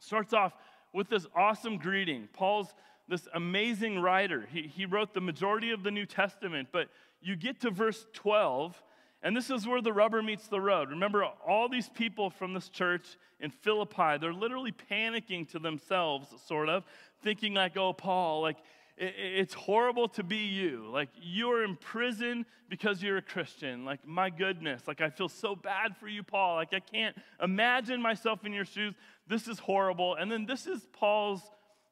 Starts 0.00 0.32
off 0.32 0.52
with 0.92 1.08
this 1.08 1.26
awesome 1.36 1.76
greeting. 1.76 2.28
Paul's 2.32 2.74
this 3.10 3.28
amazing 3.34 3.98
writer. 3.98 4.48
He, 4.50 4.62
he 4.62 4.86
wrote 4.86 5.12
the 5.12 5.20
majority 5.20 5.72
of 5.72 5.82
the 5.82 5.90
New 5.90 6.06
Testament, 6.06 6.68
but 6.72 6.88
you 7.20 7.36
get 7.36 7.60
to 7.60 7.70
verse 7.70 8.06
12, 8.14 8.82
and 9.22 9.36
this 9.36 9.50
is 9.50 9.66
where 9.66 9.82
the 9.82 9.92
rubber 9.92 10.22
meets 10.22 10.46
the 10.46 10.60
road. 10.60 10.90
Remember, 10.90 11.24
all 11.24 11.68
these 11.68 11.88
people 11.90 12.30
from 12.30 12.54
this 12.54 12.68
church 12.68 13.18
in 13.40 13.50
Philippi, 13.50 14.16
they're 14.18 14.32
literally 14.32 14.72
panicking 14.90 15.46
to 15.50 15.58
themselves, 15.58 16.28
sort 16.46 16.68
of, 16.68 16.84
thinking 17.22 17.52
like, 17.54 17.76
oh, 17.76 17.92
Paul, 17.92 18.42
like, 18.42 18.56
it's 18.96 19.54
horrible 19.54 20.08
to 20.08 20.22
be 20.22 20.36
you. 20.36 20.88
Like, 20.92 21.08
you're 21.20 21.64
in 21.64 21.76
prison 21.76 22.44
because 22.68 23.02
you're 23.02 23.16
a 23.16 23.22
Christian. 23.22 23.84
Like, 23.84 24.06
my 24.06 24.28
goodness. 24.28 24.82
Like, 24.86 25.00
I 25.00 25.08
feel 25.08 25.28
so 25.28 25.56
bad 25.56 25.96
for 25.96 26.06
you, 26.06 26.22
Paul. 26.22 26.56
Like, 26.56 26.74
I 26.74 26.80
can't 26.80 27.16
imagine 27.42 28.02
myself 28.02 28.44
in 28.44 28.52
your 28.52 28.66
shoes. 28.66 28.94
This 29.26 29.48
is 29.48 29.58
horrible. 29.58 30.16
And 30.16 30.30
then 30.30 30.44
this 30.44 30.66
is 30.66 30.86
Paul's 30.92 31.40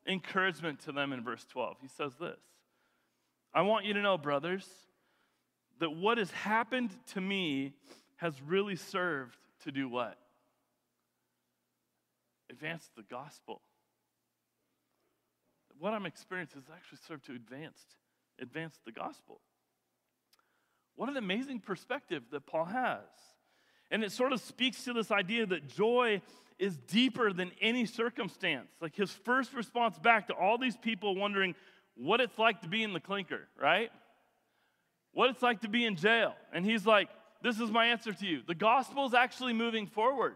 encouragement 0.09 0.81
to 0.81 0.93
them 0.93 1.13
in 1.13 1.23
verse 1.23 1.45
12. 1.51 1.77
He 1.81 1.89
says 1.89 2.13
this 2.19 2.39
I 3.55 3.63
want 3.63 3.85
you 3.85 3.95
to 3.95 4.03
know, 4.03 4.19
brothers, 4.19 4.67
that 5.81 5.91
what 5.91 6.19
has 6.19 6.31
happened 6.31 6.91
to 7.13 7.21
me 7.21 7.75
has 8.17 8.41
really 8.43 8.77
served 8.77 9.37
to 9.65 9.73
do 9.73 9.89
what? 9.89 10.19
Advance 12.51 12.91
the 12.97 13.03
gospel. 13.03 13.61
What 15.79 15.95
I'm 15.95 16.07
experiencing 16.07 16.63
has 16.63 16.75
actually 16.75 16.99
served 17.07 17.27
to 17.27 17.35
advance, 17.35 17.79
advance 18.41 18.81
the 18.85 18.91
gospel. 18.91 19.41
What 20.97 21.09
an 21.09 21.17
amazing 21.17 21.61
perspective 21.61 22.25
that 22.33 22.47
Paul 22.47 22.65
has. 22.65 23.05
And 23.91 24.03
it 24.03 24.11
sort 24.11 24.33
of 24.33 24.41
speaks 24.41 24.83
to 24.85 24.93
this 24.93 25.13
idea 25.13 25.47
that 25.47 25.69
joy 25.69 26.21
is 26.59 26.77
deeper 26.77 27.33
than 27.33 27.53
any 27.61 27.87
circumstance. 27.87 28.69
Like 28.81 28.95
his 28.95 29.11
first 29.11 29.55
response 29.55 29.99
back 29.99 30.27
to 30.29 30.35
all 30.35 30.59
these 30.59 30.77
people 30.77 31.15
wondering 31.15 31.55
what 31.97 32.21
it's 32.21 32.39
like 32.39 32.63
to 32.63 32.69
be 32.69 32.83
in 32.83 32.93
the 32.93 33.01
clinker, 33.01 33.49
right? 33.61 33.91
What 35.13 35.31
it's 35.31 35.43
like 35.43 35.61
to 35.63 35.69
be 35.69 35.85
in 35.85 35.97
jail. 35.97 36.35
And 36.53 36.65
he's 36.65 36.87
like, 36.87 37.09
This 37.43 37.61
is 37.61 37.71
my 37.71 37.87
answer 37.87 38.13
to 38.13 38.27
you. 38.27 38.43
The 38.47 38.55
gospel 38.55 39.07
is 39.07 39.15
actually 39.15 39.53
moving 39.53 39.87
forward. 39.87 40.35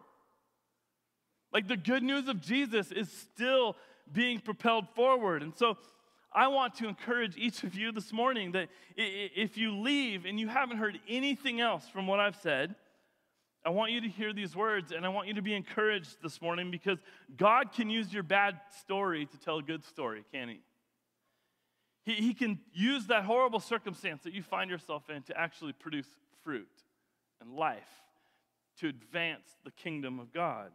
Like 1.52 1.68
the 1.68 1.76
good 1.76 2.02
news 2.02 2.28
of 2.28 2.40
Jesus 2.40 2.90
is 2.92 3.10
still 3.10 3.76
being 4.10 4.40
propelled 4.40 4.88
forward. 4.94 5.42
And 5.42 5.54
so 5.56 5.76
I 6.32 6.48
want 6.48 6.74
to 6.76 6.88
encourage 6.88 7.36
each 7.36 7.62
of 7.62 7.74
you 7.74 7.92
this 7.92 8.12
morning 8.12 8.52
that 8.52 8.68
if 8.96 9.58
you 9.58 9.78
leave 9.78 10.24
and 10.24 10.40
you 10.40 10.48
haven't 10.48 10.78
heard 10.78 10.98
anything 11.08 11.60
else 11.60 11.86
from 11.88 12.06
what 12.06 12.20
I've 12.20 12.36
said, 12.36 12.74
I 13.64 13.70
want 13.70 13.92
you 13.92 14.00
to 14.00 14.08
hear 14.08 14.32
these 14.32 14.56
words 14.56 14.90
and 14.92 15.06
I 15.06 15.08
want 15.08 15.28
you 15.28 15.34
to 15.34 15.42
be 15.42 15.54
encouraged 15.54 16.16
this 16.22 16.42
morning 16.42 16.70
because 16.70 16.98
God 17.36 17.72
can 17.72 17.90
use 17.90 18.12
your 18.12 18.24
bad 18.24 18.60
story 18.80 19.26
to 19.26 19.38
tell 19.38 19.58
a 19.58 19.62
good 19.62 19.84
story, 19.84 20.24
can 20.32 20.48
He? 20.48 20.60
He, 22.04 22.14
he 22.14 22.34
can 22.34 22.58
use 22.72 23.06
that 23.06 23.24
horrible 23.24 23.60
circumstance 23.60 24.24
that 24.24 24.32
you 24.32 24.42
find 24.42 24.68
yourself 24.68 25.08
in 25.08 25.22
to 25.24 25.38
actually 25.38 25.72
produce 25.72 26.08
fruit 26.42 26.68
and 27.40 27.54
life 27.54 28.02
to 28.80 28.88
advance 28.88 29.46
the 29.64 29.70
kingdom 29.70 30.18
of 30.18 30.32
God. 30.32 30.72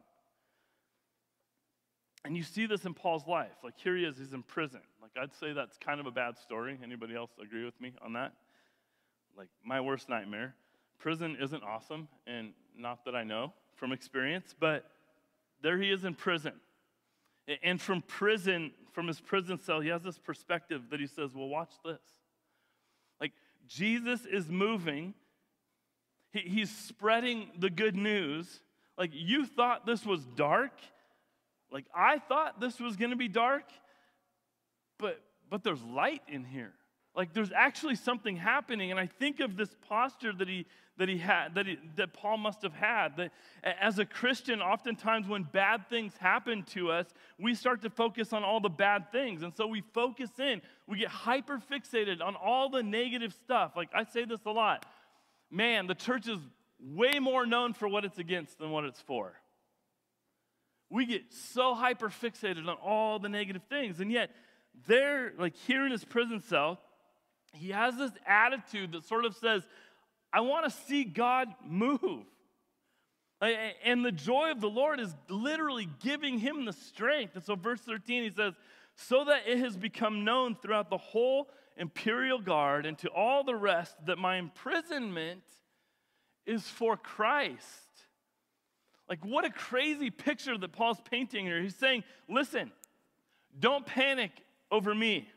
And 2.24 2.36
you 2.36 2.44
see 2.44 2.66
this 2.66 2.86
in 2.86 2.94
Paul's 2.94 3.28
life. 3.28 3.56
Like 3.64 3.76
here 3.78 3.96
he 3.98 4.04
is, 4.04 4.18
he's 4.18 4.34
in 4.34 4.44
prison. 4.44 4.82
Like 5.02 5.12
I'd 5.22 5.34
say 5.34 5.54
that's 5.54 5.78
kind 5.78 6.00
of 6.00 6.06
a 6.06 6.12
bad 6.12 6.38
story. 6.38 6.78
Anybody 6.82 7.16
else 7.16 7.32
agree 7.42 7.66
with 7.66 7.80
me 7.82 7.94
on 8.04 8.14
that? 8.14 8.34
Like 9.38 9.50
my 9.64 9.82
worst 9.82 10.10
nightmare. 10.10 10.56
Prison 11.00 11.38
isn't 11.40 11.64
awesome, 11.64 12.08
and 12.26 12.54
not 12.78 13.06
that 13.06 13.16
I 13.16 13.24
know 13.24 13.54
from 13.76 13.92
experience, 13.92 14.56
but 14.60 14.90
there 15.62 15.78
he 15.78 15.92
is 15.92 16.04
in 16.04 16.16
prison. 16.16 16.54
And 17.64 17.82
from 17.82 18.02
prison, 18.02 18.72
from 18.92 19.08
his 19.08 19.20
prison 19.20 19.60
cell, 19.60 19.80
he 19.80 19.90
has 19.90 20.04
this 20.04 20.18
perspective 20.18 20.84
that 20.92 21.00
he 21.00 21.08
says, 21.08 21.34
Well, 21.34 21.48
watch 21.48 21.72
this. 21.86 22.02
Like, 23.22 23.32
Jesus 23.68 24.26
is 24.26 24.50
moving, 24.50 25.14
he, 26.32 26.40
he's 26.40 26.70
spreading 26.70 27.52
the 27.58 27.70
good 27.70 27.96
news. 27.96 28.60
Like, 28.98 29.12
you 29.14 29.46
thought 29.46 29.86
this 29.86 30.06
was 30.06 30.26
dark. 30.36 30.74
Like, 31.72 31.86
I 31.96 32.20
thought 32.20 32.60
this 32.60 32.80
was 32.80 32.96
going 32.96 33.12
to 33.12 33.18
be 33.18 33.28
dark, 33.28 33.66
but, 34.98 35.22
but 35.50 35.64
there's 35.64 35.84
light 35.84 36.24
in 36.28 36.44
here. 36.44 36.74
Like, 37.18 37.34
there's 37.34 37.52
actually 37.52 37.96
something 37.96 38.38
happening. 38.38 38.92
And 38.92 39.00
I 39.00 39.08
think 39.08 39.42
of 39.42 39.58
this 39.58 39.76
posture 39.90 40.32
that 40.34 40.48
he, 40.48 40.66
that 40.98 41.10
he 41.10 41.18
had, 41.18 41.56
that, 41.56 41.66
he, 41.66 41.78
that 41.96 42.14
Paul 42.14 42.38
must 42.38 42.62
have 42.62 42.74
had. 42.74 43.18
That 43.18 43.32
as 43.64 44.00
a 44.00 44.06
Christian, 44.06 44.62
oftentimes 44.62 45.28
when 45.28 45.44
bad 45.44 45.90
things 45.90 46.14
happen 46.18 46.64
to 46.74 46.92
us, 46.92 47.08
we 47.40 47.56
start 47.56 47.82
to 47.82 47.90
focus 47.90 48.32
on 48.32 48.44
all 48.44 48.60
the 48.60 48.70
bad 48.70 49.12
things. 49.12 49.42
And 49.42 49.54
so 49.54 49.68
we 49.68 49.82
focus 49.94 50.30
in, 50.38 50.62
we 50.88 51.00
get 51.00 51.10
hyper 51.10 51.60
fixated 51.60 52.22
on 52.22 52.36
all 52.36 52.70
the 52.70 52.84
negative 52.84 53.34
stuff. 53.44 53.74
Like 53.76 53.90
I 53.94 54.04
say 54.06 54.24
this 54.24 54.46
a 54.46 54.52
lot 54.52 54.86
man, 55.52 55.88
the 55.88 55.96
church 55.96 56.28
is 56.28 56.40
way 56.80 57.20
more 57.20 57.46
known 57.46 57.74
for 57.74 57.88
what 57.88 58.06
it's 58.06 58.18
against 58.18 58.60
than 58.60 58.72
what 58.72 58.84
it's 58.84 59.02
for. 59.02 59.34
We 60.90 61.06
get 61.06 61.34
so 61.34 61.74
hyper 61.74 62.10
fixated 62.10 62.68
on 62.68 62.78
all 62.84 63.20
the 63.20 63.30
negative 63.30 63.64
things. 63.70 64.00
And 64.00 64.12
yet, 64.12 64.32
there, 64.88 65.34
like 65.38 65.56
here 65.56 65.86
in 65.86 65.92
his 65.92 66.06
prison 66.06 66.40
cell, 66.42 66.80
he 67.54 67.70
has 67.70 67.98
this 67.98 68.12
attitude 68.26 68.92
that 68.94 69.06
sort 69.06 69.26
of 69.26 69.36
says, 69.36 69.64
I 70.32 70.42
want 70.42 70.66
to 70.66 70.72
see 70.88 71.04
God 71.04 71.48
move. 71.66 72.26
And 73.40 74.04
the 74.04 74.12
joy 74.12 74.52
of 74.52 74.62
the 74.62 74.70
Lord 74.70 75.00
is 75.00 75.14
literally 75.30 75.88
giving 76.02 76.40
him 76.40 76.66
the 76.66 76.74
strength. 76.74 77.36
And 77.36 77.44
so, 77.44 77.56
verse 77.56 77.82
13, 77.82 78.24
he 78.24 78.32
says, 78.36 78.54
So 78.96 79.26
that 79.26 79.44
it 79.48 79.60
has 79.60 79.78
become 79.78 80.24
known 80.24 80.56
throughout 80.56 80.90
the 80.90 80.98
whole 80.98 81.50
imperial 81.78 82.40
guard 82.40 82.88
and 82.88 82.98
to 83.00 83.10
all 83.10 83.44
the 83.44 83.56
rest 83.56 83.96
that 84.08 84.18
my 84.18 84.38
imprisonment 84.38 85.44
is 86.48 86.68
for 86.68 86.98
Christ. 86.98 87.62
Like, 89.08 89.24
what 89.24 89.46
a 89.46 89.52
crazy 89.52 90.10
picture 90.10 90.58
that 90.58 90.72
Paul's 90.72 91.02
painting 91.10 91.46
here. 91.46 91.62
He's 91.62 91.76
saying, 91.76 92.04
Listen, 92.28 92.72
don't 93.60 93.86
panic 93.86 94.32
over 94.72 94.94
me. 94.94 95.28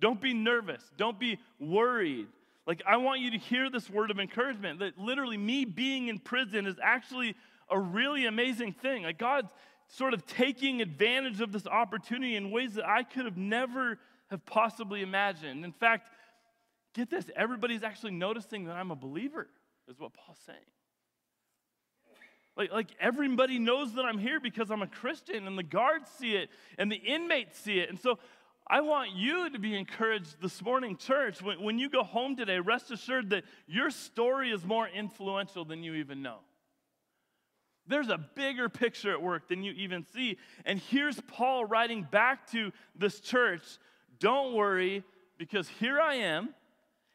Don't 0.00 0.20
be 0.20 0.34
nervous. 0.34 0.82
Don't 0.96 1.18
be 1.18 1.38
worried. 1.58 2.28
Like, 2.66 2.82
I 2.86 2.98
want 2.98 3.20
you 3.20 3.30
to 3.30 3.38
hear 3.38 3.70
this 3.70 3.88
word 3.88 4.10
of 4.10 4.20
encouragement 4.20 4.80
that 4.80 4.98
literally 4.98 5.36
me 5.36 5.64
being 5.64 6.08
in 6.08 6.18
prison 6.18 6.66
is 6.66 6.76
actually 6.82 7.34
a 7.70 7.78
really 7.78 8.26
amazing 8.26 8.72
thing. 8.74 9.04
Like, 9.04 9.18
God's 9.18 9.48
sort 9.88 10.12
of 10.12 10.26
taking 10.26 10.82
advantage 10.82 11.40
of 11.40 11.50
this 11.50 11.66
opportunity 11.66 12.36
in 12.36 12.50
ways 12.50 12.74
that 12.74 12.86
I 12.86 13.02
could 13.02 13.24
have 13.24 13.38
never 13.38 13.98
have 14.30 14.44
possibly 14.44 15.00
imagined. 15.00 15.64
In 15.64 15.72
fact, 15.72 16.10
get 16.94 17.08
this, 17.08 17.30
everybody's 17.34 17.82
actually 17.82 18.12
noticing 18.12 18.66
that 18.66 18.76
I'm 18.76 18.90
a 18.90 18.96
believer, 18.96 19.48
is 19.88 19.98
what 19.98 20.12
Paul's 20.12 20.38
saying. 20.44 20.58
Like, 22.54 22.72
like 22.72 22.88
everybody 23.00 23.58
knows 23.58 23.94
that 23.94 24.04
I'm 24.04 24.18
here 24.18 24.40
because 24.40 24.70
I'm 24.70 24.82
a 24.82 24.86
Christian, 24.86 25.46
and 25.46 25.56
the 25.56 25.62
guards 25.62 26.10
see 26.18 26.34
it, 26.34 26.50
and 26.76 26.92
the 26.92 26.96
inmates 26.96 27.58
see 27.58 27.78
it. 27.78 27.88
And 27.88 27.98
so 27.98 28.18
I 28.70 28.82
want 28.82 29.12
you 29.12 29.48
to 29.48 29.58
be 29.58 29.74
encouraged 29.74 30.42
this 30.42 30.60
morning, 30.60 30.98
church. 30.98 31.40
When, 31.40 31.62
when 31.62 31.78
you 31.78 31.88
go 31.88 32.02
home 32.02 32.36
today, 32.36 32.58
rest 32.58 32.90
assured 32.90 33.30
that 33.30 33.44
your 33.66 33.90
story 33.90 34.50
is 34.50 34.62
more 34.64 34.86
influential 34.86 35.64
than 35.64 35.82
you 35.82 35.94
even 35.94 36.20
know. 36.20 36.38
There's 37.86 38.10
a 38.10 38.18
bigger 38.18 38.68
picture 38.68 39.10
at 39.10 39.22
work 39.22 39.48
than 39.48 39.62
you 39.62 39.72
even 39.72 40.04
see. 40.12 40.36
And 40.66 40.78
here's 40.78 41.18
Paul 41.22 41.64
writing 41.64 42.06
back 42.10 42.50
to 42.52 42.70
this 42.94 43.20
church 43.20 43.62
Don't 44.18 44.52
worry, 44.52 45.02
because 45.38 45.66
here 45.66 45.98
I 45.98 46.16
am, 46.16 46.50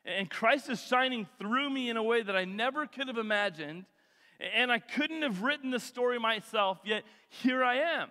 and 0.05 0.27
Christ 0.31 0.71
is 0.71 0.81
shining 0.81 1.27
through 1.37 1.69
me 1.69 1.91
in 1.91 1.97
a 1.97 2.03
way 2.03 2.23
that 2.23 2.35
I 2.35 2.45
never 2.45 2.87
could 2.87 3.07
have 3.07 3.19
imagined. 3.19 3.85
And 4.55 4.71
I 4.71 4.79
couldn't 4.79 5.21
have 5.21 5.43
written 5.43 5.69
the 5.69 5.79
story 5.79 6.19
myself, 6.19 6.79
yet 6.83 7.03
here 7.29 7.63
I 7.63 7.75
am. 7.75 8.09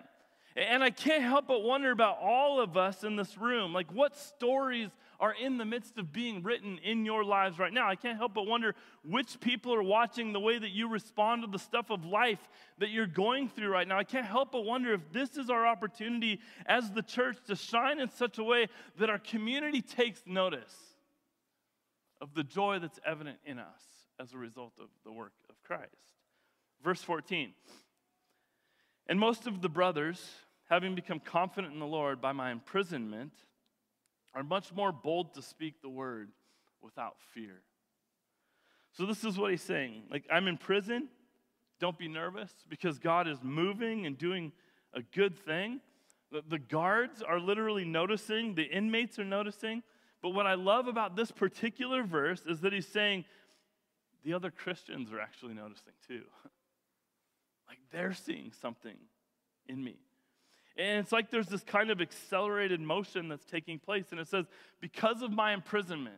And 0.55 0.83
I 0.83 0.91
can't 0.91 1.23
help 1.23 1.47
but 1.47 1.63
wonder 1.63 1.89
about 1.89 2.19
all 2.21 2.59
of 2.59 2.77
us 2.77 3.03
in 3.03 3.15
this 3.15 3.37
room. 3.39 3.73
Like, 3.73 3.91
what 3.91 4.15
stories 4.15 4.91
are 5.19 5.33
in 5.33 5.57
the 5.57 5.65
midst 5.65 5.97
of 5.97 6.13
being 6.13 6.43
written 6.43 6.77
in 6.83 7.05
your 7.05 7.23
lives 7.23 7.57
right 7.57 7.73
now? 7.73 7.89
I 7.89 7.95
can't 7.95 8.17
help 8.17 8.35
but 8.35 8.45
wonder 8.45 8.75
which 9.03 9.39
people 9.39 9.73
are 9.73 9.81
watching 9.81 10.31
the 10.31 10.39
way 10.39 10.59
that 10.59 10.69
you 10.69 10.87
respond 10.87 11.41
to 11.41 11.49
the 11.49 11.57
stuff 11.57 11.89
of 11.89 12.05
life 12.05 12.39
that 12.77 12.89
you're 12.89 13.07
going 13.07 13.49
through 13.49 13.69
right 13.69 13.87
now. 13.87 13.97
I 13.97 14.03
can't 14.03 14.27
help 14.27 14.51
but 14.51 14.63
wonder 14.63 14.93
if 14.93 15.01
this 15.11 15.37
is 15.37 15.49
our 15.49 15.65
opportunity 15.65 16.39
as 16.67 16.91
the 16.91 17.01
church 17.01 17.37
to 17.47 17.55
shine 17.55 17.99
in 17.99 18.09
such 18.09 18.37
a 18.37 18.43
way 18.43 18.67
that 18.99 19.09
our 19.09 19.19
community 19.19 19.81
takes 19.81 20.21
notice 20.27 20.75
of 22.21 22.35
the 22.35 22.43
joy 22.43 22.77
that's 22.77 22.99
evident 23.03 23.37
in 23.43 23.57
us 23.57 23.81
as 24.19 24.33
a 24.33 24.37
result 24.37 24.73
of 24.79 24.89
the 25.03 25.11
work 25.11 25.33
of 25.49 25.55
Christ. 25.63 25.89
Verse 26.83 27.01
14. 27.01 27.53
And 29.07 29.19
most 29.19 29.47
of 29.47 29.61
the 29.61 29.69
brothers, 29.69 30.25
having 30.69 30.95
become 30.95 31.19
confident 31.19 31.73
in 31.73 31.79
the 31.79 31.85
Lord 31.85 32.21
by 32.21 32.31
my 32.31 32.51
imprisonment, 32.51 33.33
are 34.33 34.43
much 34.43 34.73
more 34.73 34.91
bold 34.91 35.33
to 35.35 35.41
speak 35.41 35.81
the 35.81 35.89
word 35.89 36.31
without 36.81 37.15
fear. 37.33 37.61
So, 38.93 39.05
this 39.05 39.23
is 39.23 39.37
what 39.37 39.51
he's 39.51 39.61
saying. 39.61 40.03
Like, 40.11 40.25
I'm 40.31 40.47
in 40.47 40.57
prison. 40.57 41.09
Don't 41.79 41.97
be 41.97 42.07
nervous 42.07 42.51
because 42.69 42.99
God 42.99 43.27
is 43.27 43.39
moving 43.41 44.05
and 44.05 44.17
doing 44.17 44.51
a 44.93 45.01
good 45.01 45.37
thing. 45.37 45.81
The, 46.31 46.43
the 46.47 46.59
guards 46.59 47.21
are 47.21 47.39
literally 47.39 47.85
noticing, 47.85 48.55
the 48.55 48.63
inmates 48.63 49.19
are 49.19 49.25
noticing. 49.25 49.83
But 50.21 50.29
what 50.29 50.47
I 50.47 50.53
love 50.53 50.87
about 50.87 51.15
this 51.15 51.31
particular 51.31 52.03
verse 52.03 52.45
is 52.47 52.61
that 52.61 52.71
he's 52.71 52.87
saying 52.87 53.25
the 54.23 54.33
other 54.33 54.49
Christians 54.49 55.11
are 55.11 55.19
actually 55.19 55.53
noticing 55.53 55.93
too. 56.07 56.21
like 57.67 57.79
they're 57.91 58.13
seeing 58.13 58.51
something 58.61 58.95
in 59.67 59.83
me. 59.83 59.97
And 60.77 60.99
it's 60.99 61.11
like 61.11 61.29
there's 61.29 61.47
this 61.47 61.63
kind 61.63 61.91
of 61.91 62.01
accelerated 62.01 62.81
motion 62.81 63.27
that's 63.27 63.45
taking 63.45 63.79
place. 63.79 64.05
And 64.11 64.19
it 64.19 64.27
says, 64.27 64.45
because 64.81 65.21
of 65.21 65.31
my 65.31 65.53
imprisonment, 65.53 66.17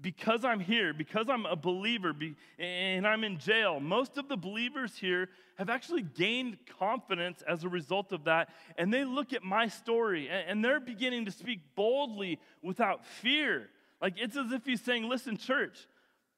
because 0.00 0.44
I'm 0.44 0.60
here, 0.60 0.92
because 0.92 1.28
I'm 1.28 1.44
a 1.46 1.56
believer 1.56 2.12
be, 2.12 2.34
and 2.58 3.06
I'm 3.06 3.24
in 3.24 3.38
jail, 3.38 3.80
most 3.80 4.16
of 4.16 4.28
the 4.28 4.36
believers 4.36 4.96
here 4.96 5.28
have 5.56 5.68
actually 5.68 6.02
gained 6.02 6.56
confidence 6.78 7.42
as 7.46 7.64
a 7.64 7.68
result 7.68 8.12
of 8.12 8.24
that. 8.24 8.48
And 8.78 8.92
they 8.92 9.04
look 9.04 9.32
at 9.32 9.42
my 9.42 9.68
story 9.68 10.28
and, 10.28 10.48
and 10.48 10.64
they're 10.64 10.80
beginning 10.80 11.26
to 11.26 11.30
speak 11.32 11.60
boldly 11.74 12.40
without 12.62 13.04
fear. 13.04 13.68
Like 14.00 14.14
it's 14.16 14.36
as 14.36 14.52
if 14.52 14.64
he's 14.64 14.80
saying, 14.80 15.08
Listen, 15.08 15.36
church, 15.36 15.86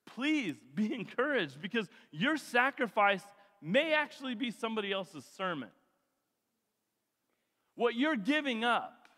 please 0.07 0.57
be 0.75 0.93
encouraged 0.95 1.61
because 1.63 1.89
your 2.11 2.37
sacrifice 2.37 3.23
may 3.63 3.95
actually 3.95 4.35
be 4.35 4.51
somebody 4.51 4.93
else's 4.93 5.25
sermon. 5.37 5.71
What 7.77 7.95
you're 7.95 8.17
giving 8.17 8.65
up 8.65 9.09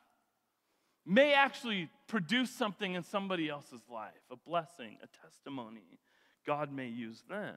may 1.05 1.35
actually 1.35 1.89
produce 2.09 2.51
something 2.51 2.95
in 2.95 3.03
somebody 3.03 3.49
else's 3.49 3.83
life 3.93 4.13
a 4.31 4.37
blessing, 4.37 4.99
a 5.03 5.27
testimony. 5.27 5.99
God 6.47 6.73
may 6.73 6.87
use 6.87 7.23
them. 7.29 7.57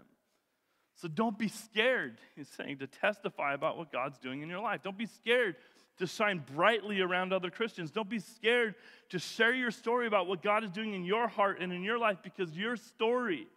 So 0.95 1.07
don't 1.07 1.37
be 1.37 1.47
scared, 1.47 2.17
he's 2.35 2.49
saying, 2.49 2.79
to 2.79 2.87
testify 2.87 3.53
about 3.53 3.77
what 3.77 3.91
God's 3.91 4.19
doing 4.19 4.41
in 4.41 4.49
your 4.49 4.59
life. 4.59 4.81
Don't 4.83 4.97
be 4.97 5.05
scared 5.05 5.55
to 5.97 6.07
shine 6.07 6.43
brightly 6.55 6.99
around 6.99 7.31
other 7.31 7.49
Christians. 7.49 7.91
Don't 7.91 8.09
be 8.09 8.19
scared 8.19 8.75
to 9.09 9.19
share 9.19 9.53
your 9.53 9.71
story 9.71 10.07
about 10.07 10.27
what 10.27 10.41
God 10.41 10.63
is 10.63 10.71
doing 10.71 10.93
in 10.93 11.05
your 11.05 11.27
heart 11.27 11.59
and 11.61 11.71
in 11.71 11.83
your 11.83 11.97
life 11.97 12.17
because 12.23 12.57
your 12.57 12.75
story, 12.75 13.47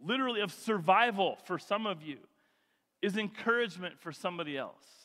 literally 0.00 0.40
of 0.40 0.52
survival 0.52 1.38
for 1.44 1.58
some 1.58 1.86
of 1.86 2.02
you, 2.02 2.18
is 3.02 3.16
encouragement 3.16 4.00
for 4.00 4.10
somebody 4.10 4.56
else. 4.56 4.95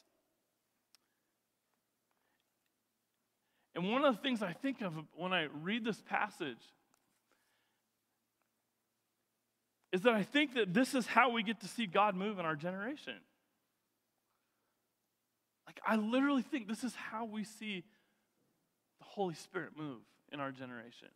And 3.75 3.90
one 3.90 4.04
of 4.04 4.16
the 4.16 4.22
things 4.22 4.42
I 4.42 4.54
think 4.54 4.82
of 4.82 4.94
when 5.16 5.34
I 5.34 5.48
read 5.62 5.86
this 5.86 6.01
passage 6.01 6.62
is 9.92 10.01
that 10.01 10.13
I 10.13 10.24
think 10.24 10.56
that 10.56 10.74
this 10.74 10.94
is 10.94 11.06
how 11.06 11.32
we 11.32 11.44
get 11.44 11.62
to 11.62 11.68
see 11.68 11.86
God 11.86 12.16
move 12.16 12.40
in 12.40 12.46
our 12.46 12.56
generation. 12.56 13.16
Like, 15.66 15.80
I 15.86 15.96
literally 15.96 16.42
think 16.42 16.68
this 16.68 16.84
is 16.84 16.94
how 16.96 17.25
we 17.25 17.44
see 17.44 17.84
the 19.00 19.06
Holy 19.06 19.36
Spirit 19.36 19.72
move 19.78 20.00
in 20.32 20.40
our 20.40 20.51
generation. 20.51 21.10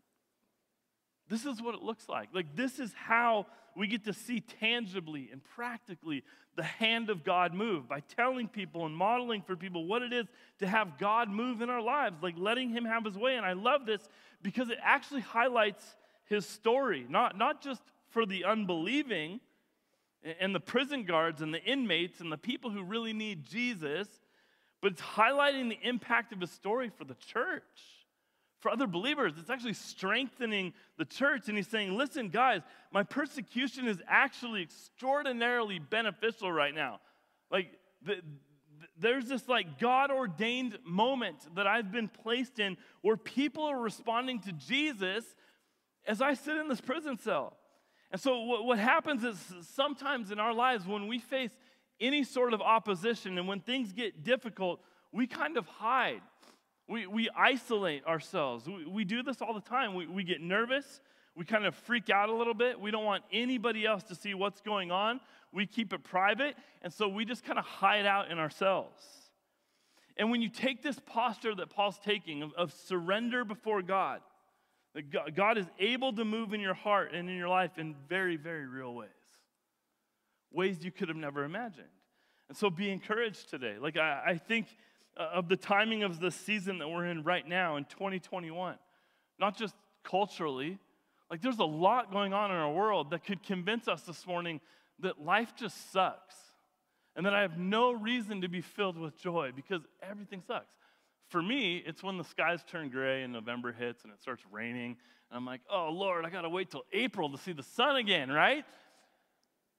This 1.30 1.46
is 1.46 1.62
what 1.62 1.76
it 1.76 1.82
looks 1.82 2.08
like. 2.08 2.30
Like, 2.34 2.56
this 2.56 2.80
is 2.80 2.94
how 2.94 3.48
we 3.76 3.88
get 3.88 4.06
to 4.06 4.14
see 4.14 4.40
tangibly 4.40 5.30
and 5.32 5.44
practically 5.44 6.24
the 6.56 6.64
hand 6.64 7.10
of 7.10 7.24
God 7.24 7.54
move 7.54 7.90
by 7.90 8.00
telling 8.00 8.48
people 8.48 8.86
and 8.86 8.96
modeling 8.96 9.42
for 9.42 9.56
people 9.56 9.86
what 9.86 10.02
it 10.02 10.14
is 10.14 10.26
to 10.60 10.68
have 10.68 10.98
God 10.98 11.30
move 11.30 11.62
in 11.62 11.70
our 11.70 11.82
lives, 11.82 12.22
like 12.22 12.36
letting 12.38 12.70
Him 12.70 12.86
have 12.86 13.04
His 13.04 13.18
way. 13.18 13.36
And 13.36 13.46
I 13.46 13.54
love 13.54 13.86
this 13.86 14.02
because 14.42 14.70
it 14.70 14.78
actually 14.82 15.22
highlights 15.22 15.84
His 16.26 16.46
story, 16.46 17.06
not, 17.10 17.38
not 17.38 17.62
just 17.62 17.82
for 18.10 18.26
the 18.26 18.46
unbelieving 18.46 19.42
and 20.40 20.56
the 20.56 20.60
prison 20.60 21.04
guards 21.04 21.42
and 21.42 21.54
the 21.54 21.64
inmates 21.64 22.22
and 22.22 22.32
the 22.32 22.38
people 22.38 22.72
who 22.72 22.84
really 22.84 23.14
need 23.14 23.44
Jesus, 23.44 24.08
but 24.82 24.94
it's 24.94 25.02
highlighting 25.02 25.70
the 25.70 25.80
impact 25.82 26.32
of 26.32 26.40
His 26.40 26.52
story 26.52 26.90
for 26.96 27.04
the 27.04 27.16
church 27.16 27.64
for 28.66 28.72
other 28.72 28.88
believers. 28.88 29.34
It's 29.38 29.52
actually 29.52 29.76
strengthening 29.76 30.74
the 30.98 31.06
church. 31.06 31.50
And 31.50 31.56
he's 31.56 31.68
saying, 31.68 31.96
listen, 31.96 32.30
guys, 32.30 32.62
my 32.92 33.04
persecution 33.04 33.88
is 33.88 34.02
actually 34.08 34.64
extraordinarily 34.64 35.78
beneficial 35.78 36.52
right 36.52 36.74
now. 36.74 37.00
Like, 37.52 37.68
the, 38.02 38.24
there's 38.98 39.28
this 39.28 39.48
like 39.48 39.78
God 39.78 40.10
ordained 40.10 40.80
moment 40.84 41.38
that 41.56 41.68
I've 41.68 41.92
been 41.92 42.08
placed 42.08 42.58
in 42.58 42.76
where 43.04 43.18
people 43.18 43.66
are 43.66 43.80
responding 43.80 44.40
to 44.40 44.52
Jesus 44.52 45.24
as 46.08 46.20
I 46.20 46.34
sit 46.34 46.58
in 46.58 46.68
this 46.68 46.82
prison 46.82 47.20
cell. 47.20 47.56
And 48.10 48.20
so, 48.20 48.40
what, 48.42 48.66
what 48.66 48.80
happens 48.80 49.24
is 49.24 49.38
sometimes 49.76 50.32
in 50.32 50.40
our 50.40 50.56
lives, 50.56 50.88
when 50.88 51.06
we 51.06 51.20
face 51.20 51.52
any 52.02 52.24
sort 52.24 52.52
of 52.52 52.62
opposition 52.62 53.38
and 53.38 53.48
when 53.48 53.60
things 53.60 53.94
get 53.94 54.24
difficult, 54.24 54.80
we 55.12 55.28
kind 55.28 55.56
of 55.56 55.68
hide. 55.68 56.24
We, 56.88 57.08
we 57.08 57.30
isolate 57.36 58.06
ourselves. 58.06 58.68
We, 58.68 58.86
we 58.86 59.06
do 59.06 59.24
this 59.24 59.42
all 59.42 59.54
the 59.54 59.62
time. 59.62 59.96
We, 59.96 60.08
we 60.08 60.24
get 60.24 60.42
nervous. 60.42 61.02
We 61.36 61.44
kind 61.44 61.66
of 61.66 61.76
freak 61.76 62.10
out 62.10 62.30
a 62.30 62.34
little 62.34 62.54
bit. 62.54 62.80
We 62.80 62.92
don't 62.92 63.06
want 63.06 63.24
anybody 63.32 63.86
else 63.86 64.04
to 64.04 64.16
see 64.16 64.34
what's 64.34 64.62
going 64.62 64.92
on. 64.92 65.20
We 65.52 65.66
keep 65.66 65.94
it 65.94 66.04
private. 66.04 66.56
And 66.82 66.94
so 66.94 67.08
we 67.08 67.26
just 67.26 67.44
kind 67.44 67.58
of 67.58 67.66
hide 67.66 68.06
out 68.06 68.30
in 68.30 68.38
ourselves. 68.38 69.02
And 70.18 70.32
when 70.32 70.42
you 70.42 70.50
take 70.50 70.82
this 70.82 71.00
posture 71.06 71.56
that 71.56 71.70
Paul's 71.70 72.00
taking 72.00 72.42
of, 72.44 72.54
of 72.54 72.74
surrender 72.74 73.44
before 73.44 73.82
God, 73.82 74.22
that 74.94 75.36
God 75.36 75.58
is 75.58 75.66
able 75.78 76.14
to 76.14 76.24
move 76.24 76.54
in 76.54 76.62
your 76.62 76.74
heart 76.74 77.12
and 77.14 77.30
in 77.30 77.36
your 77.36 77.50
life 77.50 77.78
in 77.78 77.96
very, 78.08 78.38
very 78.38 78.66
real 78.66 78.94
ways, 78.94 79.10
ways 80.52 80.86
you 80.86 80.92
could 80.92 81.10
have 81.10 81.18
never 81.18 81.44
imagined. 81.44 81.88
And 82.48 82.58
so 82.58 82.70
be 82.70 82.90
encouraged 82.90 83.50
today. 83.50 83.76
Like, 83.80 83.98
I, 83.98 84.22
I 84.26 84.38
think 84.38 84.68
Uh, 85.18 85.30
of 85.34 85.48
the 85.48 85.56
timing 85.56 86.04
of 86.04 86.20
the 86.20 86.30
season 86.30 86.80
that 86.80 86.90
we're 86.90 87.06
in 87.06 87.24
right 87.24 87.48
now 87.48 87.78
in 87.78 87.86
2021. 87.86 88.76
Not 89.40 89.58
just 89.58 89.74
culturally, 90.04 90.78
like 91.32 91.42
there's 91.42 91.60
a 91.60 91.64
lot 91.64 92.12
going 92.12 92.34
on 92.34 92.52
in 92.52 92.58
our 92.58 92.72
world 92.72 93.12
that 93.12 93.24
could 93.24 93.42
convince 93.42 93.88
us 93.88 94.02
this 94.02 94.28
morning 94.28 94.60
that 95.00 95.24
life 95.24 95.54
just 95.56 95.94
sucks 95.94 96.36
and 97.16 97.26
that 97.26 97.34
I 97.34 97.42
have 97.44 97.58
no 97.58 97.94
reason 97.94 98.42
to 98.42 98.50
be 98.50 98.60
filled 98.60 98.98
with 98.98 99.18
joy 99.18 99.52
because 99.56 99.82
everything 100.04 100.42
sucks. 100.46 100.74
For 101.30 101.42
me, 101.42 101.78
it's 101.78 102.04
when 102.04 102.18
the 102.18 102.26
skies 102.26 102.60
turn 102.70 102.90
gray 102.90 103.24
and 103.24 103.32
November 103.32 103.72
hits 103.72 104.04
and 104.04 104.12
it 104.12 104.22
starts 104.22 104.44
raining. 104.52 104.98
And 105.32 105.38
I'm 105.38 105.46
like, 105.46 105.62
oh, 105.72 105.92
Lord, 105.92 106.26
I 106.26 106.30
got 106.30 106.42
to 106.42 106.50
wait 106.50 106.72
till 106.72 106.84
April 106.92 107.30
to 107.32 107.38
see 107.38 107.54
the 107.54 107.64
sun 107.64 107.96
again, 107.96 108.30
right? 108.30 108.66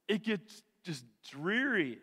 It 0.09 0.25
gets 0.25 0.63
just 0.83 1.05
dreary. 1.31 1.99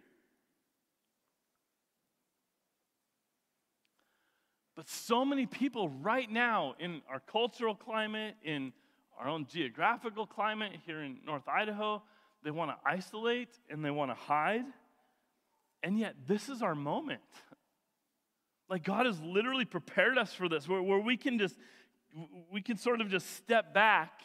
But 4.76 4.90
so 4.90 5.24
many 5.24 5.46
people 5.46 5.90
right 5.90 6.30
now 6.30 6.76
in 6.80 7.02
our 7.10 7.20
cultural 7.20 7.76
climate, 7.76 8.36
in 8.44 8.74
our 9.20 9.28
own 9.28 9.46
geographical 9.46 10.26
climate 10.26 10.72
here 10.86 11.02
in 11.02 11.18
North 11.26 11.48
Idaho, 11.48 12.02
they 12.44 12.52
want 12.52 12.72
to 12.72 12.78
isolate 12.86 13.50
and 13.70 13.86
they 13.86 13.92
want 13.92 14.12
to 14.12 14.16
hide. 14.16 14.66
And 15.84 16.00
yet, 16.00 16.16
this 16.28 16.50
is 16.50 16.62
our 16.62 16.76
moment. 16.76 17.22
Like, 18.70 18.84
God 18.84 19.06
has 19.06 19.20
literally 19.22 19.66
prepared 19.66 20.18
us 20.18 20.34
for 20.34 20.50
this, 20.50 20.68
where, 20.68 20.82
where 20.82 21.00
we 21.00 21.18
can 21.18 21.38
just, 21.38 21.56
we 22.52 22.62
can 22.62 22.78
sort 22.78 23.02
of 23.02 23.10
just 23.10 23.36
step 23.36 23.74
back 23.74 24.22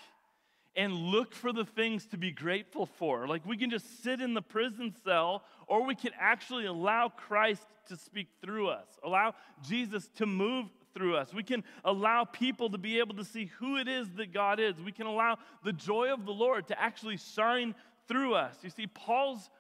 and 0.79 0.95
look 0.95 1.35
for 1.35 1.53
the 1.53 1.65
things 1.65 2.07
to 2.07 2.17
be 2.17 2.31
grateful 2.31 2.87
for. 2.87 3.27
Like 3.27 3.45
we 3.45 3.57
can 3.57 3.69
just 3.69 4.03
sit 4.05 4.21
in 4.21 4.33
the 4.33 4.41
prison 4.41 4.95
cell, 5.05 5.43
or 5.67 5.85
we 5.85 5.97
can 5.97 6.13
actually 6.19 6.67
allow 6.67 7.09
Christ 7.09 7.67
to 7.89 7.97
speak 7.97 8.29
through 8.41 8.69
us, 8.69 8.87
allow 9.03 9.35
Jesus 9.69 10.09
to 10.19 10.25
move 10.25 10.67
through 10.95 11.17
us. 11.17 11.35
We 11.35 11.43
can 11.43 11.65
allow 11.85 12.25
people 12.25 12.71
to 12.71 12.79
be 12.79 13.01
able 13.01 13.17
to 13.17 13.25
see 13.25 13.47
who 13.59 13.77
it 13.77 13.89
is 13.89 14.09
that 14.17 14.33
God 14.33 14.61
is. 14.61 14.81
We 14.81 14.93
can 14.93 15.07
allow 15.07 15.39
the 15.65 15.73
joy 15.73 16.13
of 16.13 16.25
the 16.25 16.33
Lord 16.33 16.69
to 16.69 16.81
actually 16.81 17.17
shine 17.17 17.75
through 18.07 18.35
us. 18.35 18.55
You 18.63 18.71
see, 18.71 18.87
Paul's 18.87 19.51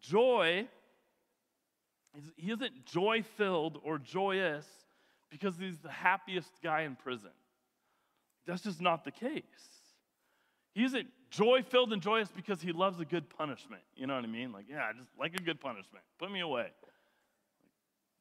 joy, 0.00 0.66
he 2.36 2.50
isn't 2.50 2.84
joy 2.84 3.22
filled 3.36 3.78
or 3.84 3.98
joyous 3.98 4.66
because 5.30 5.54
he's 5.56 5.78
the 5.78 5.90
happiest 5.90 6.50
guy 6.64 6.82
in 6.82 6.96
prison. 6.96 7.30
That's 8.44 8.62
just 8.62 8.80
not 8.80 9.04
the 9.04 9.12
case. 9.12 9.42
He 10.74 10.84
isn't 10.84 11.06
joy 11.30 11.62
filled 11.62 11.92
and 11.92 12.02
joyous 12.02 12.28
because 12.30 12.60
he 12.60 12.72
loves 12.72 13.00
a 13.00 13.04
good 13.04 13.30
punishment. 13.30 13.82
You 13.96 14.06
know 14.06 14.16
what 14.16 14.24
I 14.24 14.28
mean? 14.28 14.52
Like, 14.52 14.66
yeah, 14.68 14.84
I 14.88 14.92
just 14.92 15.08
like 15.18 15.34
a 15.34 15.42
good 15.42 15.60
punishment. 15.60 16.04
Put 16.18 16.30
me 16.30 16.40
away. 16.40 16.66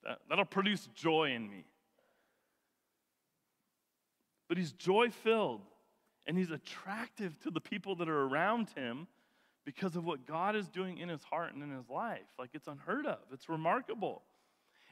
That, 0.03 0.19
that'll 0.29 0.45
produce 0.45 0.87
joy 0.95 1.31
in 1.35 1.49
me. 1.49 1.65
But 4.47 4.57
he's 4.57 4.71
joy 4.71 5.09
filled 5.09 5.61
and 6.27 6.37
he's 6.37 6.51
attractive 6.51 7.39
to 7.41 7.51
the 7.51 7.59
people 7.59 7.95
that 7.97 8.07
are 8.07 8.21
around 8.21 8.69
him 8.75 9.07
because 9.65 9.95
of 9.95 10.05
what 10.05 10.27
God 10.27 10.55
is 10.55 10.67
doing 10.69 10.97
in 10.97 11.09
his 11.09 11.23
heart 11.23 11.53
and 11.53 11.63
in 11.63 11.75
his 11.75 11.89
life. 11.89 12.21
Like, 12.37 12.49
it's 12.53 12.67
unheard 12.67 13.05
of, 13.05 13.19
it's 13.31 13.49
remarkable. 13.49 14.21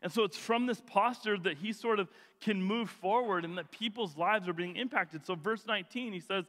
And 0.02 0.12
so 0.12 0.24
it's 0.24 0.38
from 0.38 0.66
this 0.66 0.82
posture 0.88 1.38
that 1.40 1.58
he 1.58 1.74
sort 1.74 2.00
of 2.00 2.10
can 2.40 2.62
move 2.64 2.90
forward 2.90 3.46
and 3.46 3.58
that 3.58 3.70
people's 3.72 4.18
lives 4.18 4.48
are 4.48 4.54
being 4.54 4.78
impacted. 4.78 5.26
So, 5.26 5.36
verse 5.36 5.66
19, 5.68 6.12
he 6.12 6.20
says, 6.20 6.46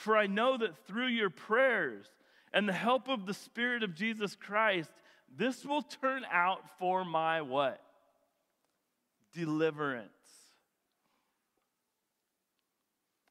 For 0.00 0.16
I 0.16 0.26
know 0.26 0.56
that 0.56 0.86
through 0.86 1.08
your 1.08 1.28
prayers 1.28 2.06
and 2.54 2.66
the 2.66 2.72
help 2.72 3.08
of 3.08 3.26
the 3.26 3.34
Spirit 3.34 3.82
of 3.82 3.94
Jesus 3.94 4.34
Christ, 4.34 4.90
this 5.36 5.64
will 5.64 5.82
turn 5.82 6.22
out 6.32 6.62
for 6.78 7.04
my 7.04 7.42
what? 7.42 7.82
deliverance. 9.32 10.08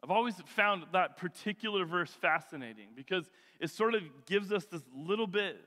I've 0.03 0.11
always 0.11 0.35
found 0.45 0.83
that 0.93 1.17
particular 1.17 1.85
verse 1.85 2.11
fascinating 2.11 2.89
because 2.95 3.29
it 3.59 3.69
sort 3.69 3.95
of 3.95 4.03
gives 4.25 4.51
us 4.51 4.65
this 4.65 4.83
little 4.95 5.27
bit, 5.27 5.57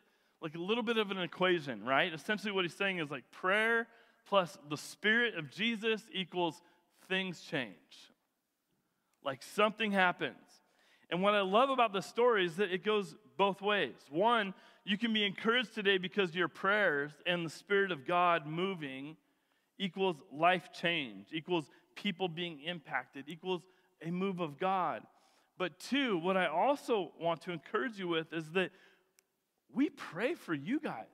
like 0.40 0.54
a 0.54 0.58
little 0.58 0.82
bit 0.82 0.96
of 0.96 1.10
an 1.10 1.18
equation, 1.18 1.84
right? 1.84 2.14
Essentially, 2.14 2.52
what 2.52 2.64
he's 2.64 2.74
saying 2.74 2.98
is 2.98 3.10
like 3.10 3.24
prayer 3.30 3.88
plus 4.26 4.56
the 4.70 4.76
Spirit 4.76 5.34
of 5.36 5.50
Jesus 5.50 6.02
equals 6.14 6.62
things 7.08 7.40
change. 7.40 7.74
Like 9.24 9.42
something 9.42 9.92
happens. 9.92 10.36
And 11.12 11.22
what 11.22 11.34
I 11.34 11.42
love 11.42 11.68
about 11.68 11.92
the 11.92 12.00
story 12.00 12.46
is 12.46 12.56
that 12.56 12.72
it 12.72 12.82
goes 12.82 13.14
both 13.36 13.60
ways. 13.60 13.96
One, 14.08 14.54
you 14.82 14.96
can 14.96 15.12
be 15.12 15.26
encouraged 15.26 15.74
today 15.74 15.98
because 15.98 16.34
your 16.34 16.48
prayers 16.48 17.12
and 17.26 17.44
the 17.44 17.50
Spirit 17.50 17.92
of 17.92 18.06
God 18.06 18.46
moving 18.46 19.18
equals 19.78 20.16
life 20.32 20.70
change, 20.72 21.26
equals 21.30 21.66
people 21.96 22.28
being 22.28 22.62
impacted, 22.62 23.26
equals 23.28 23.60
a 24.00 24.10
move 24.10 24.40
of 24.40 24.58
God. 24.58 25.02
But 25.58 25.78
two, 25.78 26.16
what 26.16 26.38
I 26.38 26.46
also 26.46 27.12
want 27.20 27.42
to 27.42 27.52
encourage 27.52 27.98
you 27.98 28.08
with 28.08 28.32
is 28.32 28.50
that 28.52 28.70
we 29.70 29.90
pray 29.90 30.32
for 30.32 30.54
you 30.54 30.80
guys. 30.80 31.04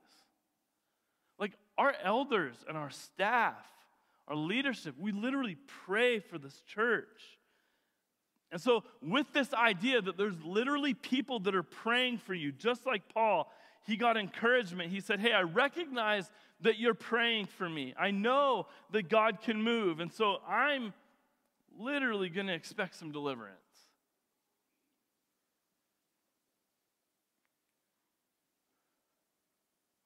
Like 1.37 1.51
our 1.77 1.93
elders 2.01 2.55
and 2.69 2.77
our 2.77 2.89
staff, 2.89 3.65
our 4.29 4.35
leadership, 4.37 4.95
we 4.97 5.11
literally 5.11 5.57
pray 5.85 6.19
for 6.19 6.37
this 6.37 6.61
church. 6.61 7.38
And 8.51 8.59
so, 8.59 8.83
with 9.01 9.27
this 9.31 9.53
idea 9.53 10.01
that 10.01 10.17
there's 10.17 10.41
literally 10.43 10.93
people 10.93 11.39
that 11.41 11.53
are 11.53 11.63
praying 11.63 12.17
for 12.17 12.33
you, 12.33 12.51
just 12.51 12.85
like 12.85 13.03
Paul, 13.13 13.51
he 13.85 13.95
got 13.95 14.17
encouragement. 14.17 14.91
He 14.91 15.01
said, 15.01 15.19
Hey, 15.19 15.33
I 15.33 15.41
recognize 15.41 16.31
that 16.61 16.79
you're 16.79 16.95
praying 16.95 17.45
for 17.45 17.69
me. 17.69 17.93
I 17.97 18.11
know 18.11 18.67
that 18.91 19.07
God 19.07 19.41
can 19.41 19.61
move. 19.61 19.99
And 19.99 20.11
so, 20.11 20.37
I'm 20.47 20.93
literally 21.77 22.29
going 22.29 22.47
to 22.47 22.53
expect 22.53 22.95
some 22.95 23.11
deliverance. 23.11 23.55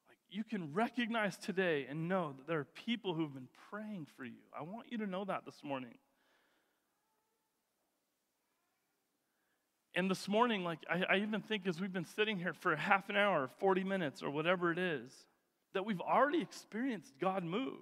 Like 0.08 0.18
you 0.30 0.44
can 0.44 0.74
recognize 0.74 1.38
today 1.38 1.88
and 1.90 2.08
know 2.08 2.34
that 2.38 2.48
there 2.48 2.60
are 2.60 2.66
people 2.66 3.14
who've 3.14 3.34
been 3.34 3.48
praying 3.70 4.08
for 4.18 4.26
you. 4.26 4.42
I 4.58 4.64
want 4.64 4.92
you 4.92 4.98
to 5.00 5.08
know 5.08 5.26
that 5.26 5.46
this 5.46 5.64
morning. 5.64 5.96
And 9.96 10.10
this 10.10 10.28
morning, 10.28 10.64
like 10.64 10.80
I, 10.90 11.04
I, 11.10 11.18
even 11.18 11.42
think 11.42 11.68
as 11.68 11.80
we've 11.80 11.94
been 11.94 12.06
sitting 12.06 12.40
here 12.40 12.54
for 12.54 12.76
half 12.76 13.10
an 13.10 13.16
hour, 13.16 13.50
40 13.60 13.84
minutes, 13.84 14.24
or 14.24 14.32
whatever 14.32 14.72
it 14.72 14.80
is, 14.80 15.12
that 15.74 15.86
we've 15.86 16.02
already 16.02 16.42
experienced 16.42 17.14
God 17.20 17.44
move. 17.44 17.80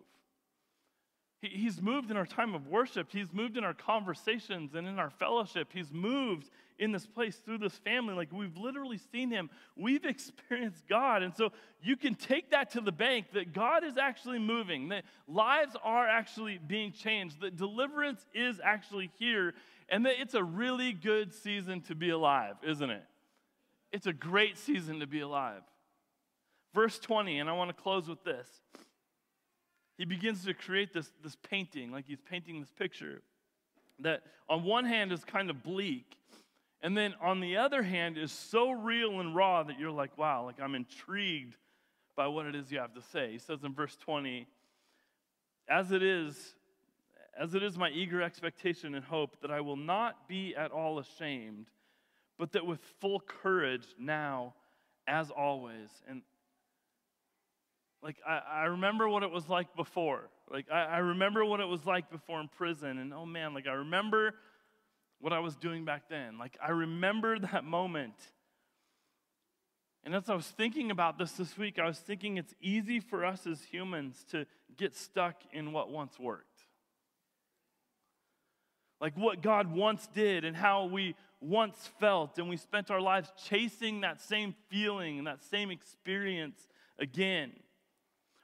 He, 1.41 1.47
he's 1.49 1.81
moved 1.81 2.11
in 2.11 2.17
our 2.17 2.25
time 2.25 2.53
of 2.53 2.67
worship. 2.67 3.07
He's 3.11 3.31
moved 3.31 3.57
in 3.57 3.63
our 3.63 3.73
conversations 3.73 4.75
and 4.75 4.87
in 4.87 4.99
our 4.99 5.09
fellowship. 5.09 5.69
He's 5.73 5.91
moved 5.93 6.49
in 6.79 6.91
this 6.91 7.05
place 7.05 7.37
through 7.37 7.59
this 7.59 7.75
family. 7.75 8.13
Like 8.13 8.31
we've 8.33 8.57
literally 8.57 8.99
seen 9.11 9.29
him. 9.29 9.49
We've 9.77 10.03
experienced 10.05 10.87
God. 10.89 11.23
And 11.23 11.33
so 11.33 11.51
you 11.81 11.95
can 11.95 12.15
take 12.15 12.51
that 12.51 12.71
to 12.71 12.81
the 12.81 12.91
bank 12.91 13.27
that 13.33 13.53
God 13.53 13.85
is 13.85 13.97
actually 13.97 14.39
moving, 14.39 14.89
that 14.89 15.05
lives 15.29 15.77
are 15.81 16.07
actually 16.07 16.57
being 16.57 16.91
changed, 16.91 17.39
that 17.39 17.55
deliverance 17.55 18.25
is 18.33 18.59
actually 18.61 19.11
here 19.17 19.53
and 19.91 20.05
that 20.05 20.19
it's 20.19 20.33
a 20.33 20.43
really 20.43 20.93
good 20.93 21.33
season 21.33 21.81
to 21.81 21.93
be 21.93 22.09
alive, 22.09 22.55
isn't 22.63 22.89
it? 22.89 23.03
It's 23.91 24.07
a 24.07 24.13
great 24.13 24.57
season 24.57 25.01
to 25.01 25.05
be 25.05 25.19
alive. 25.19 25.61
Verse 26.73 26.97
20, 26.97 27.39
and 27.39 27.49
I 27.49 27.53
want 27.53 27.69
to 27.69 27.73
close 27.73 28.07
with 28.07 28.23
this. 28.23 28.47
He 29.97 30.05
begins 30.05 30.45
to 30.45 30.53
create 30.53 30.93
this, 30.93 31.11
this 31.21 31.35
painting, 31.35 31.91
like 31.91 32.05
he's 32.07 32.21
painting 32.21 32.61
this 32.61 32.71
picture, 32.71 33.21
that 33.99 34.23
on 34.49 34.63
one 34.63 34.85
hand 34.85 35.11
is 35.11 35.25
kind 35.25 35.49
of 35.49 35.61
bleak, 35.61 36.15
and 36.81 36.97
then 36.97 37.13
on 37.21 37.41
the 37.41 37.57
other 37.57 37.83
hand 37.83 38.17
is 38.17 38.31
so 38.31 38.71
real 38.71 39.19
and 39.19 39.35
raw 39.35 39.61
that 39.61 39.77
you're 39.77 39.91
like, 39.91 40.17
wow, 40.17 40.45
like 40.45 40.59
I'm 40.61 40.73
intrigued 40.73 41.57
by 42.15 42.27
what 42.27 42.45
it 42.45 42.55
is 42.55 42.71
you 42.71 42.79
have 42.79 42.93
to 42.95 43.01
say. 43.01 43.31
He 43.33 43.37
says 43.37 43.63
in 43.65 43.73
verse 43.73 43.97
20, 43.97 44.47
as 45.69 45.91
it 45.91 46.01
is, 46.01 46.55
as 47.41 47.55
it 47.55 47.63
is 47.63 47.75
my 47.75 47.89
eager 47.89 48.21
expectation 48.21 48.93
and 48.93 49.03
hope 49.03 49.41
that 49.41 49.49
I 49.49 49.61
will 49.61 49.75
not 49.75 50.27
be 50.27 50.55
at 50.55 50.69
all 50.69 50.99
ashamed, 50.99 51.71
but 52.37 52.51
that 52.51 52.67
with 52.67 52.79
full 52.99 53.19
courage 53.19 53.87
now, 53.97 54.53
as 55.07 55.31
always. 55.31 55.89
And 56.07 56.21
like, 58.03 58.17
I, 58.27 58.41
I 58.47 58.63
remember 58.65 59.09
what 59.09 59.23
it 59.23 59.31
was 59.31 59.49
like 59.49 59.75
before. 59.75 60.29
Like, 60.51 60.67
I, 60.71 60.83
I 60.83 60.97
remember 60.99 61.43
what 61.43 61.59
it 61.59 61.67
was 61.67 61.83
like 61.83 62.11
before 62.11 62.39
in 62.39 62.47
prison. 62.47 62.99
And 62.99 63.11
oh 63.11 63.25
man, 63.25 63.55
like, 63.55 63.65
I 63.65 63.73
remember 63.73 64.35
what 65.19 65.33
I 65.33 65.39
was 65.39 65.55
doing 65.55 65.83
back 65.83 66.09
then. 66.09 66.37
Like, 66.37 66.55
I 66.63 66.69
remember 66.69 67.39
that 67.51 67.63
moment. 67.63 68.13
And 70.03 70.13
as 70.13 70.29
I 70.29 70.35
was 70.35 70.45
thinking 70.45 70.91
about 70.91 71.17
this 71.17 71.31
this 71.31 71.57
week, 71.57 71.79
I 71.79 71.87
was 71.87 71.97
thinking 71.97 72.37
it's 72.37 72.53
easy 72.61 72.99
for 72.99 73.25
us 73.25 73.47
as 73.47 73.63
humans 73.63 74.23
to 74.29 74.45
get 74.77 74.95
stuck 74.95 75.37
in 75.51 75.73
what 75.73 75.89
once 75.89 76.19
worked 76.19 76.50
like 79.01 79.17
what 79.17 79.41
God 79.41 79.75
once 79.75 80.07
did 80.13 80.45
and 80.45 80.55
how 80.55 80.85
we 80.85 81.15
once 81.41 81.89
felt, 81.99 82.37
and 82.37 82.47
we 82.47 82.55
spent 82.55 82.91
our 82.91 83.01
lives 83.01 83.31
chasing 83.45 84.01
that 84.01 84.21
same 84.21 84.53
feeling 84.69 85.17
and 85.17 85.27
that 85.27 85.43
same 85.43 85.71
experience 85.71 86.67
again. 86.99 87.51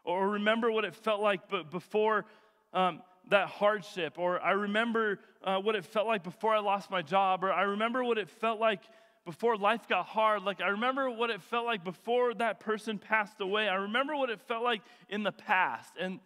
Or 0.03 0.29
remember 0.29 0.71
what 0.71 0.83
it 0.83 0.95
felt 0.95 1.21
like 1.21 1.41
before 1.69 2.25
um, 2.73 3.03
that 3.29 3.49
hardship, 3.49 4.17
or 4.17 4.41
I 4.41 4.51
remember 4.51 5.19
uh, 5.43 5.59
what 5.59 5.75
it 5.75 5.85
felt 5.85 6.07
like 6.07 6.23
before 6.23 6.55
I 6.55 6.59
lost 6.59 6.89
my 6.89 7.03
job, 7.03 7.43
or 7.43 7.51
I 7.51 7.63
remember 7.63 8.03
what 8.03 8.17
it 8.17 8.29
felt 8.29 8.59
like 8.59 8.81
before 9.25 9.57
life 9.57 9.87
got 9.87 10.05
hard. 10.05 10.43
Like, 10.43 10.61
I 10.61 10.69
remember 10.69 11.09
what 11.11 11.29
it 11.29 11.41
felt 11.43 11.65
like 11.65 11.83
before 11.83 12.33
that 12.35 12.61
person 12.61 12.97
passed 12.97 13.41
away. 13.41 13.67
I 13.67 13.75
remember 13.75 14.15
what 14.15 14.29
it 14.29 14.39
felt 14.41 14.63
like 14.63 14.81
in 15.09 15.21
the 15.21 15.33
past. 15.33 15.93
And 15.99 16.19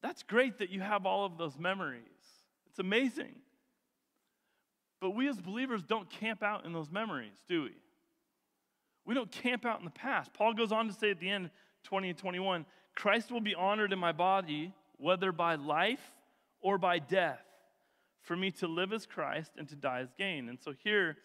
that's 0.00 0.22
great 0.22 0.58
that 0.58 0.70
you 0.70 0.80
have 0.80 1.04
all 1.04 1.26
of 1.26 1.36
those 1.36 1.58
memories. 1.58 2.02
It's 2.78 2.84
amazing. 2.84 3.34
But 5.00 5.10
we 5.10 5.28
as 5.28 5.40
believers 5.40 5.82
don't 5.82 6.08
camp 6.08 6.44
out 6.44 6.64
in 6.64 6.72
those 6.72 6.92
memories, 6.92 7.34
do 7.48 7.64
we? 7.64 7.74
We 9.04 9.14
don't 9.14 9.32
camp 9.32 9.66
out 9.66 9.80
in 9.80 9.84
the 9.84 9.90
past. 9.90 10.32
Paul 10.32 10.54
goes 10.54 10.70
on 10.70 10.86
to 10.86 10.92
say 10.92 11.10
at 11.10 11.18
the 11.18 11.28
end, 11.28 11.50
20 11.84 12.10
and 12.10 12.18
21, 12.18 12.66
Christ 12.94 13.32
will 13.32 13.40
be 13.40 13.56
honored 13.56 13.92
in 13.92 13.98
my 13.98 14.12
body, 14.12 14.72
whether 14.96 15.32
by 15.32 15.56
life 15.56 16.12
or 16.60 16.78
by 16.78 17.00
death. 17.00 17.42
For 18.22 18.36
me 18.36 18.52
to 18.52 18.68
live 18.68 18.92
as 18.92 19.06
Christ 19.06 19.50
and 19.58 19.68
to 19.70 19.74
die 19.74 20.00
as 20.00 20.12
gain. 20.16 20.48
And 20.48 20.60
so 20.60 20.72
here, 20.84 21.16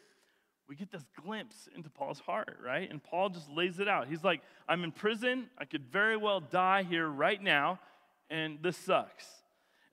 we 0.67 0.75
get 0.75 0.91
this 0.91 1.05
glimpse 1.23 1.69
into 1.75 1.91
Paul's 1.91 2.19
heart, 2.19 2.57
right? 2.65 2.89
And 2.89 3.03
Paul 3.03 3.29
just 3.29 3.47
lays 3.47 3.79
it 3.79 3.87
out. 3.87 4.07
He's 4.07 4.23
like, 4.23 4.41
I'm 4.67 4.83
in 4.83 4.91
prison. 4.91 5.49
I 5.59 5.65
could 5.65 5.85
very 5.91 6.17
well 6.17 6.39
die 6.39 6.81
here 6.81 7.07
right 7.07 7.41
now, 7.41 7.79
and 8.27 8.57
this 8.63 8.75
sucks. 8.77 9.42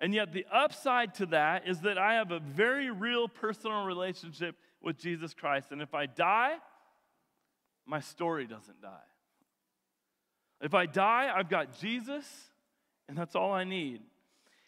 And 0.01 0.15
yet, 0.15 0.33
the 0.33 0.47
upside 0.51 1.15
to 1.17 1.27
that 1.27 1.69
is 1.69 1.81
that 1.83 1.99
I 1.99 2.15
have 2.15 2.31
a 2.31 2.41
very 2.41 2.91
real 2.91 3.29
personal 3.29 3.85
relationship 3.85 4.57
with 4.83 4.99
Jesus 4.99 5.35
Christ. 5.35 5.73
And 5.73 5.83
if 5.83 5.95
I 5.95 6.07
die, 6.07 6.57
my 7.87 8.01
story 8.01 8.47
doesn't 8.47 8.81
die. 8.81 8.89
If 10.63 10.73
I 10.73 10.87
die, 10.87 11.31
I've 11.35 11.51
got 11.51 11.79
Jesus, 11.79 12.25
and 13.09 13.17
that's 13.17 13.37
all 13.37 13.53
I 13.53 13.65
need. 13.65 14.01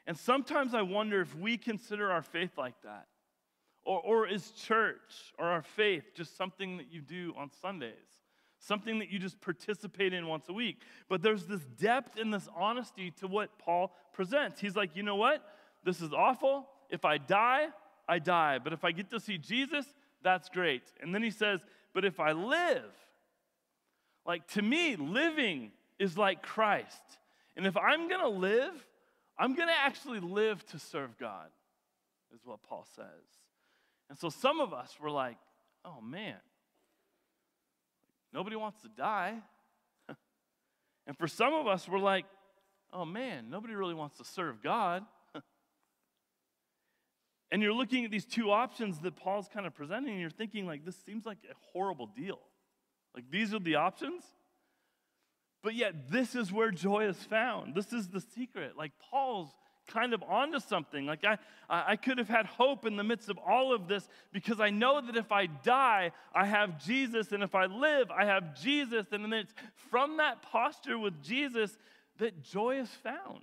And 0.06 0.18
sometimes 0.18 0.74
I 0.74 0.82
wonder 0.82 1.20
if 1.20 1.34
we 1.34 1.56
consider 1.56 2.10
our 2.10 2.22
faith 2.22 2.58
like 2.58 2.74
that. 2.82 3.06
Or, 3.84 4.00
or 4.00 4.28
is 4.28 4.50
church 4.50 5.32
or 5.38 5.46
our 5.46 5.62
faith 5.62 6.04
just 6.14 6.36
something 6.36 6.76
that 6.76 6.92
you 6.92 7.00
do 7.00 7.34
on 7.36 7.50
Sundays? 7.60 8.21
Something 8.62 9.00
that 9.00 9.10
you 9.10 9.18
just 9.18 9.40
participate 9.40 10.12
in 10.12 10.26
once 10.26 10.48
a 10.48 10.52
week. 10.52 10.78
But 11.08 11.22
there's 11.22 11.46
this 11.46 11.62
depth 11.80 12.18
and 12.18 12.32
this 12.32 12.48
honesty 12.56 13.10
to 13.20 13.26
what 13.26 13.58
Paul 13.58 13.92
presents. 14.12 14.60
He's 14.60 14.76
like, 14.76 14.94
you 14.94 15.02
know 15.02 15.16
what? 15.16 15.44
This 15.84 16.00
is 16.00 16.12
awful. 16.12 16.68
If 16.88 17.04
I 17.04 17.18
die, 17.18 17.68
I 18.08 18.18
die. 18.18 18.58
But 18.58 18.72
if 18.72 18.84
I 18.84 18.92
get 18.92 19.10
to 19.10 19.20
see 19.20 19.36
Jesus, 19.36 19.84
that's 20.22 20.48
great. 20.48 20.82
And 21.00 21.14
then 21.14 21.22
he 21.22 21.30
says, 21.30 21.60
but 21.92 22.04
if 22.04 22.20
I 22.20 22.32
live, 22.32 22.92
like 24.24 24.46
to 24.48 24.62
me, 24.62 24.94
living 24.96 25.72
is 25.98 26.16
like 26.16 26.42
Christ. 26.42 27.02
And 27.56 27.66
if 27.66 27.76
I'm 27.76 28.08
going 28.08 28.20
to 28.20 28.28
live, 28.28 28.86
I'm 29.36 29.54
going 29.54 29.68
to 29.68 29.74
actually 29.74 30.20
live 30.20 30.64
to 30.66 30.78
serve 30.78 31.18
God, 31.18 31.48
is 32.32 32.40
what 32.44 32.62
Paul 32.62 32.86
says. 32.94 33.06
And 34.08 34.18
so 34.18 34.28
some 34.28 34.60
of 34.60 34.72
us 34.72 34.94
were 35.00 35.10
like, 35.10 35.36
oh 35.84 36.00
man, 36.00 36.36
Nobody 38.32 38.56
wants 38.56 38.80
to 38.82 38.88
die. 38.88 39.34
and 41.06 41.16
for 41.18 41.28
some 41.28 41.52
of 41.52 41.66
us, 41.66 41.88
we're 41.88 41.98
like, 41.98 42.24
oh 42.92 43.04
man, 43.04 43.50
nobody 43.50 43.74
really 43.74 43.94
wants 43.94 44.18
to 44.18 44.24
serve 44.24 44.62
God. 44.62 45.04
and 47.50 47.62
you're 47.62 47.72
looking 47.72 48.04
at 48.04 48.10
these 48.10 48.24
two 48.24 48.50
options 48.50 48.98
that 49.00 49.16
Paul's 49.16 49.48
kind 49.52 49.66
of 49.66 49.74
presenting, 49.74 50.12
and 50.12 50.20
you're 50.20 50.30
thinking, 50.30 50.66
like, 50.66 50.84
this 50.84 50.96
seems 51.04 51.26
like 51.26 51.38
a 51.50 51.54
horrible 51.72 52.06
deal. 52.06 52.38
Like, 53.14 53.30
these 53.30 53.52
are 53.52 53.58
the 53.58 53.76
options. 53.76 54.22
But 55.62 55.74
yet, 55.74 56.10
this 56.10 56.34
is 56.34 56.52
where 56.52 56.70
joy 56.70 57.04
is 57.06 57.22
found. 57.22 57.74
This 57.74 57.92
is 57.92 58.08
the 58.08 58.20
secret. 58.20 58.76
Like, 58.76 58.92
Paul's 58.98 59.50
kind 59.86 60.14
of 60.14 60.22
onto 60.22 60.60
something. 60.60 61.06
Like 61.06 61.24
I, 61.24 61.38
I 61.68 61.96
could 61.96 62.18
have 62.18 62.28
had 62.28 62.46
hope 62.46 62.86
in 62.86 62.96
the 62.96 63.04
midst 63.04 63.28
of 63.28 63.38
all 63.38 63.74
of 63.74 63.88
this 63.88 64.08
because 64.32 64.60
I 64.60 64.70
know 64.70 65.00
that 65.00 65.16
if 65.16 65.32
I 65.32 65.46
die, 65.46 66.12
I 66.34 66.46
have 66.46 66.82
Jesus, 66.84 67.32
and 67.32 67.42
if 67.42 67.54
I 67.54 67.66
live, 67.66 68.10
I 68.10 68.24
have 68.24 68.60
Jesus. 68.60 69.06
And 69.12 69.24
then 69.24 69.32
it's 69.32 69.54
from 69.90 70.18
that 70.18 70.42
posture 70.42 70.98
with 70.98 71.22
Jesus 71.22 71.76
that 72.18 72.42
joy 72.42 72.78
is 72.78 72.88
found. 73.02 73.40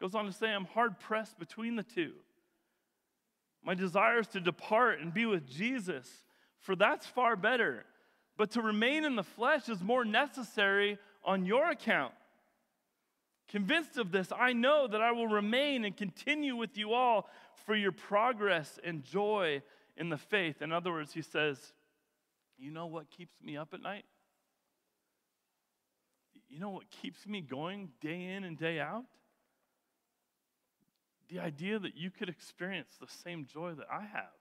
Goes 0.00 0.14
on 0.14 0.26
to 0.26 0.32
say, 0.32 0.48
I'm 0.48 0.64
hard 0.64 1.00
pressed 1.00 1.38
between 1.38 1.76
the 1.76 1.82
two. 1.82 2.12
My 3.64 3.74
desire 3.74 4.20
is 4.20 4.28
to 4.28 4.40
depart 4.40 5.00
and 5.00 5.12
be 5.12 5.26
with 5.26 5.48
Jesus, 5.48 6.08
for 6.60 6.76
that's 6.76 7.06
far 7.06 7.34
better. 7.34 7.84
But 8.36 8.52
to 8.52 8.62
remain 8.62 9.04
in 9.04 9.16
the 9.16 9.24
flesh 9.24 9.68
is 9.68 9.82
more 9.82 10.04
necessary 10.04 10.98
on 11.24 11.44
your 11.44 11.68
account. 11.70 12.14
Convinced 13.48 13.96
of 13.96 14.12
this, 14.12 14.30
I 14.36 14.52
know 14.52 14.86
that 14.86 15.00
I 15.00 15.12
will 15.12 15.26
remain 15.26 15.84
and 15.84 15.96
continue 15.96 16.54
with 16.54 16.76
you 16.76 16.92
all 16.92 17.28
for 17.64 17.74
your 17.74 17.92
progress 17.92 18.78
and 18.84 19.02
joy 19.02 19.62
in 19.96 20.10
the 20.10 20.18
faith. 20.18 20.60
In 20.60 20.70
other 20.70 20.92
words, 20.92 21.12
he 21.12 21.22
says, 21.22 21.72
You 22.58 22.70
know 22.70 22.86
what 22.86 23.10
keeps 23.10 23.40
me 23.42 23.56
up 23.56 23.72
at 23.72 23.82
night? 23.82 24.04
You 26.48 26.60
know 26.60 26.70
what 26.70 26.90
keeps 26.90 27.26
me 27.26 27.40
going 27.40 27.90
day 28.00 28.24
in 28.24 28.44
and 28.44 28.58
day 28.58 28.80
out? 28.80 29.04
The 31.28 31.40
idea 31.40 31.78
that 31.78 31.96
you 31.96 32.10
could 32.10 32.28
experience 32.28 32.96
the 33.00 33.06
same 33.06 33.46
joy 33.46 33.72
that 33.74 33.86
I 33.90 34.00
have 34.00 34.37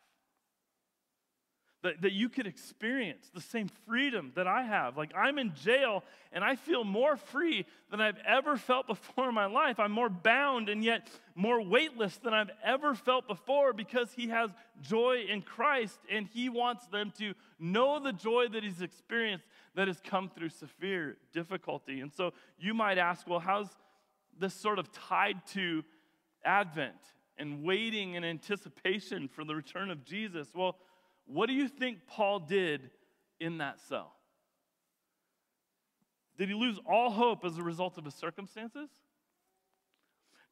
that, 1.83 2.01
that 2.01 2.11
you 2.11 2.27
could 2.27 2.47
experience 2.47 3.29
the 3.33 3.41
same 3.41 3.69
freedom 3.87 4.31
that 4.35 4.47
I 4.47 4.63
have. 4.63 4.97
Like 4.97 5.11
I'm 5.15 5.37
in 5.37 5.53
jail 5.53 6.03
and 6.31 6.43
I 6.43 6.55
feel 6.55 6.83
more 6.83 7.17
free 7.17 7.65
than 7.91 8.01
I've 8.01 8.17
ever 8.25 8.57
felt 8.57 8.87
before 8.87 9.29
in 9.29 9.35
my 9.35 9.45
life. 9.45 9.79
I'm 9.79 9.91
more 9.91 10.09
bound 10.09 10.69
and 10.69 10.83
yet 10.83 11.07
more 11.35 11.61
weightless 11.61 12.17
than 12.17 12.33
I've 12.33 12.49
ever 12.63 12.95
felt 12.95 13.27
before 13.27 13.73
because 13.73 14.11
He 14.11 14.27
has 14.29 14.49
joy 14.81 15.25
in 15.29 15.41
Christ 15.43 15.99
and 16.11 16.27
He 16.27 16.49
wants 16.49 16.87
them 16.87 17.13
to 17.19 17.33
know 17.59 17.99
the 17.99 18.13
joy 18.13 18.47
that 18.51 18.63
He's 18.63 18.81
experienced 18.81 19.45
that 19.75 19.87
has 19.87 20.01
come 20.03 20.29
through 20.29 20.49
severe 20.49 21.17
difficulty. 21.31 22.01
And 22.01 22.11
so 22.11 22.33
you 22.57 22.73
might 22.73 22.97
ask, 22.97 23.27
well, 23.27 23.39
how's 23.39 23.69
this 24.39 24.55
sort 24.55 24.79
of 24.79 24.91
tied 24.91 25.45
to 25.53 25.83
Advent 26.43 26.95
and 27.37 27.63
waiting 27.63 28.15
in 28.15 28.23
anticipation 28.23 29.27
for 29.27 29.43
the 29.43 29.53
return 29.53 29.91
of 29.91 30.03
Jesus? 30.03 30.47
Well, 30.55 30.77
what 31.27 31.47
do 31.47 31.53
you 31.53 31.67
think 31.67 32.07
Paul 32.07 32.39
did 32.39 32.89
in 33.39 33.59
that 33.59 33.79
cell? 33.81 34.13
Did 36.37 36.49
he 36.49 36.55
lose 36.55 36.79
all 36.85 37.11
hope 37.11 37.43
as 37.45 37.57
a 37.57 37.63
result 37.63 37.97
of 37.97 38.05
his 38.05 38.13
circumstances? 38.13 38.89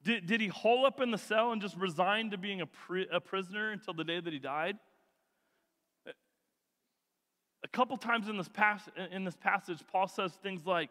Did, 0.02 0.26
did 0.26 0.40
he 0.40 0.48
hole 0.48 0.84
up 0.84 1.00
in 1.00 1.10
the 1.10 1.18
cell 1.18 1.52
and 1.52 1.60
just 1.60 1.76
resign 1.76 2.30
to 2.30 2.38
being 2.38 2.60
a, 2.60 2.66
pri- 2.66 3.06
a 3.10 3.20
prisoner 3.20 3.72
until 3.72 3.94
the 3.94 4.04
day 4.04 4.20
that 4.20 4.32
he 4.32 4.38
died? 4.38 4.76
A 7.64 7.68
couple 7.68 7.96
times 7.96 8.28
in 8.28 8.36
this, 8.36 8.48
pas- 8.48 8.88
in 9.10 9.24
this 9.24 9.36
passage, 9.36 9.82
Paul 9.90 10.06
says 10.06 10.32
things 10.42 10.66
like, 10.66 10.90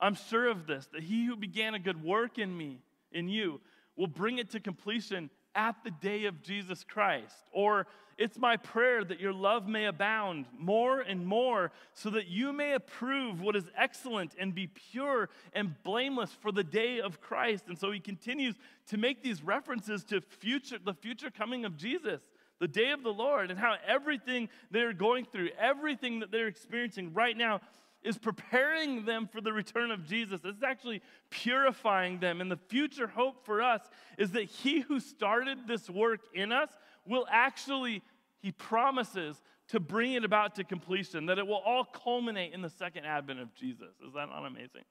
I'm 0.00 0.14
sure 0.14 0.48
of 0.48 0.66
this, 0.66 0.86
that 0.92 1.02
he 1.02 1.24
who 1.24 1.36
began 1.36 1.74
a 1.74 1.78
good 1.78 2.02
work 2.02 2.38
in 2.38 2.54
me, 2.54 2.80
in 3.12 3.28
you, 3.28 3.60
will 3.96 4.08
bring 4.08 4.38
it 4.38 4.50
to 4.50 4.60
completion 4.60 5.30
at 5.54 5.76
the 5.84 5.90
day 5.90 6.24
of 6.24 6.42
Jesus 6.42 6.84
Christ. 6.84 7.48
Or 7.52 7.86
it's 8.16 8.38
my 8.38 8.56
prayer 8.56 9.02
that 9.04 9.20
your 9.20 9.32
love 9.32 9.66
may 9.66 9.86
abound 9.86 10.46
more 10.58 11.00
and 11.00 11.26
more, 11.26 11.72
so 11.94 12.10
that 12.10 12.28
you 12.28 12.52
may 12.52 12.74
approve 12.74 13.40
what 13.40 13.56
is 13.56 13.64
excellent 13.76 14.34
and 14.38 14.54
be 14.54 14.68
pure 14.68 15.28
and 15.52 15.74
blameless 15.82 16.30
for 16.40 16.52
the 16.52 16.64
day 16.64 17.00
of 17.00 17.20
Christ. 17.20 17.64
And 17.68 17.78
so 17.78 17.90
he 17.90 18.00
continues 18.00 18.54
to 18.88 18.96
make 18.96 19.22
these 19.22 19.42
references 19.42 20.04
to 20.04 20.20
future, 20.20 20.78
the 20.84 20.94
future 20.94 21.30
coming 21.30 21.64
of 21.64 21.76
Jesus, 21.76 22.20
the 22.60 22.68
day 22.68 22.92
of 22.92 23.02
the 23.02 23.12
Lord, 23.12 23.50
and 23.50 23.58
how 23.58 23.74
everything 23.86 24.48
they're 24.70 24.92
going 24.92 25.24
through, 25.24 25.50
everything 25.58 26.20
that 26.20 26.30
they're 26.30 26.46
experiencing 26.46 27.12
right 27.12 27.36
now 27.36 27.60
is 28.04 28.18
preparing 28.18 29.06
them 29.06 29.26
for 29.26 29.40
the 29.40 29.52
return 29.52 29.90
of 29.90 30.06
Jesus. 30.06 30.42
It's 30.44 30.62
actually 30.62 31.00
purifying 31.30 32.20
them. 32.20 32.40
And 32.40 32.50
the 32.50 32.58
future 32.68 33.06
hope 33.06 33.44
for 33.44 33.62
us 33.62 33.80
is 34.18 34.32
that 34.32 34.44
He 34.44 34.80
who 34.80 35.00
started 35.00 35.66
this 35.66 35.88
work 35.88 36.20
in 36.34 36.52
us 36.52 36.68
will 37.06 37.26
actually, 37.30 38.02
He 38.40 38.52
promises, 38.52 39.40
to 39.68 39.80
bring 39.80 40.12
it 40.12 40.24
about 40.24 40.54
to 40.56 40.64
completion, 40.64 41.26
that 41.26 41.38
it 41.38 41.46
will 41.46 41.62
all 41.64 41.84
culminate 41.84 42.52
in 42.52 42.60
the 42.60 42.68
second 42.68 43.06
advent 43.06 43.40
of 43.40 43.54
Jesus. 43.54 43.94
Is 44.06 44.12
that 44.12 44.28
not 44.28 44.44
amazing? 44.44 44.84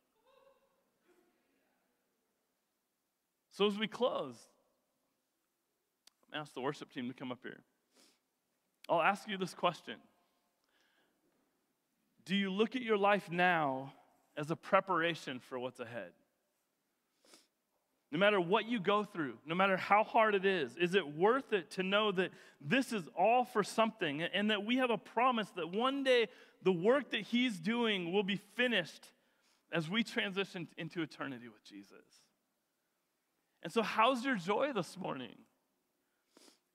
So 3.51 3.67
as 3.67 3.77
we 3.77 3.87
close, 3.87 4.35
ask 6.33 6.55
the 6.55 6.61
worship 6.61 6.91
team 6.91 7.07
to 7.07 7.13
come 7.13 7.31
up 7.31 7.39
here. 7.43 7.59
I'll 8.89 9.01
ask 9.01 9.29
you 9.29 9.37
this 9.37 9.53
question 9.53 9.97
do 12.25 12.35
you 12.35 12.49
look 12.49 12.75
at 12.75 12.81
your 12.81 12.97
life 12.97 13.29
now 13.31 13.93
as 14.37 14.51
a 14.51 14.55
preparation 14.55 15.39
for 15.39 15.59
what's 15.59 15.79
ahead? 15.79 16.11
No 18.11 18.19
matter 18.19 18.39
what 18.39 18.65
you 18.65 18.79
go 18.79 19.03
through, 19.03 19.39
no 19.45 19.55
matter 19.55 19.75
how 19.75 20.03
hard 20.03 20.35
it 20.35 20.45
is, 20.45 20.77
is 20.77 20.93
it 20.93 21.15
worth 21.15 21.51
it 21.51 21.71
to 21.71 21.83
know 21.83 22.11
that 22.11 22.29
this 22.61 22.93
is 22.93 23.03
all 23.17 23.43
for 23.43 23.63
something 23.63 24.21
and 24.21 24.51
that 24.51 24.63
we 24.63 24.77
have 24.77 24.91
a 24.91 24.99
promise 24.99 25.49
that 25.55 25.71
one 25.71 26.03
day 26.03 26.27
the 26.61 26.71
work 26.71 27.09
that 27.11 27.21
He's 27.21 27.57
doing 27.59 28.13
will 28.13 28.23
be 28.23 28.39
finished 28.55 29.09
as 29.71 29.89
we 29.89 30.03
transition 30.03 30.67
into 30.77 31.01
eternity 31.01 31.47
with 31.47 31.63
Jesus? 31.63 32.05
And 33.63 33.73
so, 33.73 33.81
how's 33.81 34.23
your 34.23 34.35
joy 34.35 34.73
this 34.73 34.95
morning? 34.95 35.35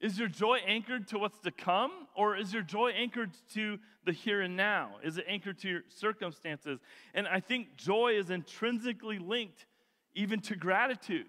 Is 0.00 0.18
your 0.18 0.28
joy 0.28 0.58
anchored 0.66 1.08
to 1.08 1.18
what's 1.18 1.40
to 1.40 1.50
come, 1.50 1.90
or 2.14 2.36
is 2.36 2.52
your 2.52 2.62
joy 2.62 2.90
anchored 2.90 3.32
to 3.54 3.78
the 4.04 4.12
here 4.12 4.40
and 4.42 4.56
now? 4.56 4.92
Is 5.02 5.18
it 5.18 5.24
anchored 5.28 5.58
to 5.60 5.68
your 5.68 5.80
circumstances? 5.88 6.78
And 7.14 7.26
I 7.26 7.40
think 7.40 7.76
joy 7.76 8.12
is 8.16 8.30
intrinsically 8.30 9.18
linked 9.18 9.66
even 10.14 10.40
to 10.42 10.56
gratitude. 10.56 11.26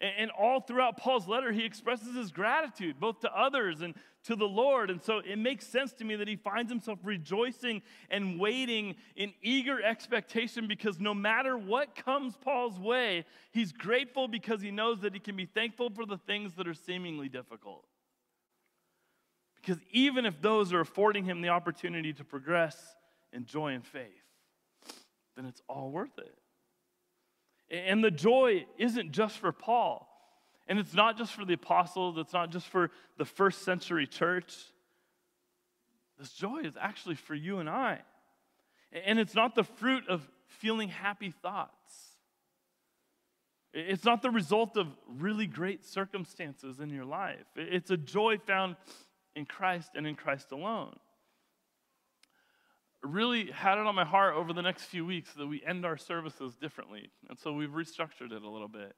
And, 0.00 0.30
all 0.30 0.60
throughout 0.60 0.96
Paul's 0.96 1.26
letter, 1.26 1.50
he 1.50 1.64
expresses 1.64 2.14
his 2.14 2.30
gratitude, 2.30 3.00
both 3.00 3.18
to 3.20 3.36
others 3.36 3.80
and 3.80 3.94
to 4.28 4.36
the 4.36 4.46
Lord. 4.46 4.90
And 4.90 5.02
so 5.02 5.22
it 5.24 5.38
makes 5.38 5.66
sense 5.66 5.94
to 5.94 6.04
me 6.04 6.14
that 6.16 6.28
he 6.28 6.36
finds 6.36 6.70
himself 6.70 6.98
rejoicing 7.02 7.80
and 8.10 8.38
waiting 8.38 8.94
in 9.16 9.32
eager 9.40 9.82
expectation 9.82 10.68
because 10.68 11.00
no 11.00 11.14
matter 11.14 11.56
what 11.56 11.96
comes 11.96 12.36
Paul's 12.36 12.78
way, 12.78 13.24
he's 13.52 13.72
grateful 13.72 14.28
because 14.28 14.60
he 14.60 14.70
knows 14.70 15.00
that 15.00 15.14
he 15.14 15.18
can 15.18 15.34
be 15.34 15.46
thankful 15.46 15.88
for 15.88 16.04
the 16.04 16.18
things 16.18 16.52
that 16.56 16.68
are 16.68 16.74
seemingly 16.74 17.30
difficult. 17.30 17.86
Because 19.56 19.82
even 19.92 20.26
if 20.26 20.42
those 20.42 20.74
are 20.74 20.80
affording 20.80 21.24
him 21.24 21.40
the 21.40 21.48
opportunity 21.48 22.12
to 22.12 22.22
progress 22.22 22.76
in 23.32 23.46
joy 23.46 23.72
and 23.72 23.84
faith, 23.86 24.04
then 25.36 25.46
it's 25.46 25.62
all 25.70 25.90
worth 25.90 26.18
it. 26.18 26.38
And 27.70 28.04
the 28.04 28.10
joy 28.10 28.66
isn't 28.76 29.12
just 29.12 29.38
for 29.38 29.52
Paul. 29.52 30.07
And 30.68 30.78
it's 30.78 30.94
not 30.94 31.16
just 31.16 31.32
for 31.32 31.44
the 31.44 31.54
apostles, 31.54 32.18
it's 32.18 32.34
not 32.34 32.50
just 32.50 32.66
for 32.66 32.90
the 33.16 33.24
first 33.24 33.62
century 33.62 34.06
church. 34.06 34.54
This 36.18 36.30
joy 36.32 36.60
is 36.64 36.76
actually 36.78 37.14
for 37.14 37.34
you 37.34 37.58
and 37.58 37.70
I. 37.70 38.00
And 38.92 39.18
it's 39.18 39.34
not 39.34 39.54
the 39.54 39.64
fruit 39.64 40.04
of 40.08 40.28
feeling 40.46 40.88
happy 40.88 41.30
thoughts. 41.42 41.72
It's 43.72 44.04
not 44.04 44.22
the 44.22 44.30
result 44.30 44.76
of 44.76 44.88
really 45.06 45.46
great 45.46 45.84
circumstances 45.84 46.80
in 46.80 46.90
your 46.90 47.04
life. 47.04 47.46
It's 47.54 47.90
a 47.90 47.96
joy 47.96 48.38
found 48.38 48.76
in 49.36 49.46
Christ 49.46 49.90
and 49.94 50.06
in 50.06 50.16
Christ 50.16 50.52
alone. 50.52 50.96
Really 53.02 53.50
had 53.52 53.78
it 53.78 53.86
on 53.86 53.94
my 53.94 54.04
heart 54.04 54.34
over 54.34 54.52
the 54.52 54.62
next 54.62 54.84
few 54.84 55.06
weeks 55.06 55.32
that 55.34 55.46
we 55.46 55.62
end 55.64 55.84
our 55.84 55.96
services 55.96 56.56
differently. 56.56 57.10
And 57.28 57.38
so 57.38 57.52
we've 57.52 57.70
restructured 57.70 58.32
it 58.32 58.42
a 58.42 58.48
little 58.48 58.68
bit. 58.68 58.94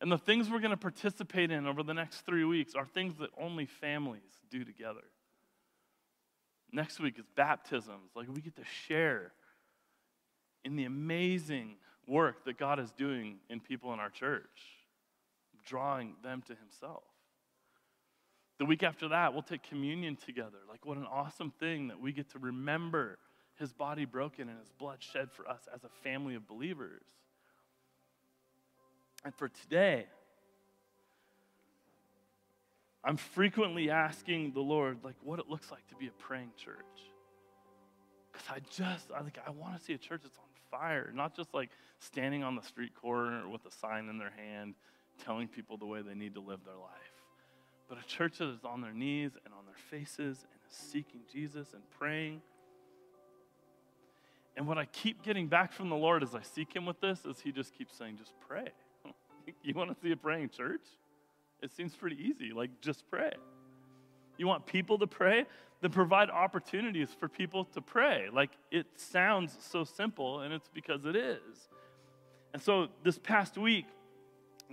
And 0.00 0.12
the 0.12 0.18
things 0.18 0.48
we're 0.48 0.60
going 0.60 0.70
to 0.70 0.76
participate 0.76 1.50
in 1.50 1.66
over 1.66 1.82
the 1.82 1.94
next 1.94 2.20
three 2.20 2.44
weeks 2.44 2.74
are 2.74 2.86
things 2.86 3.16
that 3.18 3.30
only 3.40 3.66
families 3.66 4.22
do 4.50 4.64
together. 4.64 5.04
Next 6.70 7.00
week 7.00 7.18
is 7.18 7.26
baptisms. 7.34 8.10
Like 8.14 8.28
we 8.32 8.40
get 8.40 8.56
to 8.56 8.64
share 8.86 9.32
in 10.64 10.76
the 10.76 10.84
amazing 10.84 11.76
work 12.06 12.44
that 12.44 12.58
God 12.58 12.78
is 12.78 12.92
doing 12.92 13.38
in 13.48 13.60
people 13.60 13.92
in 13.92 14.00
our 14.00 14.10
church, 14.10 14.44
drawing 15.66 16.14
them 16.22 16.42
to 16.46 16.54
Himself. 16.54 17.02
The 18.58 18.64
week 18.64 18.82
after 18.82 19.08
that, 19.08 19.32
we'll 19.32 19.42
take 19.42 19.62
communion 19.62 20.16
together. 20.16 20.58
Like, 20.68 20.84
what 20.84 20.96
an 20.96 21.06
awesome 21.06 21.52
thing 21.60 21.88
that 21.88 22.00
we 22.00 22.12
get 22.12 22.30
to 22.32 22.38
remember 22.38 23.18
His 23.58 23.72
body 23.72 24.04
broken 24.04 24.48
and 24.48 24.58
His 24.58 24.72
blood 24.72 24.98
shed 25.00 25.30
for 25.30 25.48
us 25.48 25.68
as 25.72 25.84
a 25.84 25.88
family 26.02 26.34
of 26.34 26.46
believers. 26.46 27.04
And 29.24 29.34
for 29.34 29.48
today, 29.48 30.06
I'm 33.04 33.16
frequently 33.16 33.90
asking 33.90 34.52
the 34.52 34.60
Lord, 34.60 34.98
like, 35.02 35.16
what 35.22 35.38
it 35.38 35.48
looks 35.48 35.70
like 35.70 35.86
to 35.88 35.94
be 35.96 36.08
a 36.08 36.12
praying 36.22 36.52
church. 36.56 36.76
Because 38.32 38.48
I 38.50 38.60
just, 38.70 39.10
I 39.14 39.20
think 39.22 39.38
I 39.46 39.50
want 39.50 39.78
to 39.78 39.84
see 39.84 39.94
a 39.94 39.98
church 39.98 40.22
that's 40.22 40.38
on 40.38 40.44
fire, 40.70 41.10
not 41.14 41.34
just 41.34 41.54
like 41.54 41.70
standing 41.98 42.42
on 42.42 42.54
the 42.54 42.62
street 42.62 42.94
corner 42.94 43.48
with 43.48 43.64
a 43.66 43.70
sign 43.70 44.08
in 44.08 44.18
their 44.18 44.32
hand 44.36 44.74
telling 45.24 45.48
people 45.48 45.76
the 45.76 45.86
way 45.86 46.02
they 46.02 46.14
need 46.14 46.34
to 46.34 46.40
live 46.40 46.60
their 46.64 46.76
life, 46.76 47.24
but 47.88 47.98
a 47.98 48.06
church 48.06 48.38
that 48.38 48.48
is 48.48 48.64
on 48.64 48.80
their 48.80 48.92
knees 48.92 49.32
and 49.44 49.52
on 49.54 49.64
their 49.66 49.74
faces 49.90 50.44
and 50.50 50.60
is 50.70 50.76
seeking 50.76 51.20
Jesus 51.32 51.72
and 51.72 51.82
praying. 51.98 52.40
And 54.56 54.66
what 54.66 54.78
I 54.78 54.86
keep 54.86 55.22
getting 55.22 55.48
back 55.48 55.72
from 55.72 55.88
the 55.88 55.96
Lord 55.96 56.22
as 56.22 56.34
I 56.34 56.42
seek 56.42 56.74
Him 56.74 56.84
with 56.84 57.00
this 57.00 57.24
is 57.24 57.40
He 57.40 57.52
just 57.52 57.76
keeps 57.76 57.96
saying, 57.96 58.16
just 58.18 58.32
pray. 58.46 58.68
you 59.62 59.74
want 59.74 59.90
to 59.90 59.96
see 60.00 60.12
a 60.12 60.16
praying 60.16 60.50
church? 60.50 60.82
It 61.62 61.72
seems 61.72 61.94
pretty 61.94 62.16
easy. 62.16 62.52
Like, 62.52 62.70
just 62.80 63.08
pray. 63.10 63.32
You 64.36 64.46
want 64.46 64.66
people 64.66 64.98
to 64.98 65.06
pray? 65.06 65.44
Then 65.80 65.90
provide 65.90 66.30
opportunities 66.30 67.10
for 67.18 67.28
people 67.28 67.64
to 67.66 67.80
pray. 67.80 68.28
Like, 68.32 68.50
it 68.70 68.86
sounds 68.96 69.56
so 69.60 69.84
simple, 69.84 70.40
and 70.40 70.52
it's 70.52 70.68
because 70.72 71.04
it 71.04 71.16
is. 71.16 71.68
And 72.52 72.62
so, 72.62 72.88
this 73.04 73.18
past 73.18 73.58
week, 73.58 73.86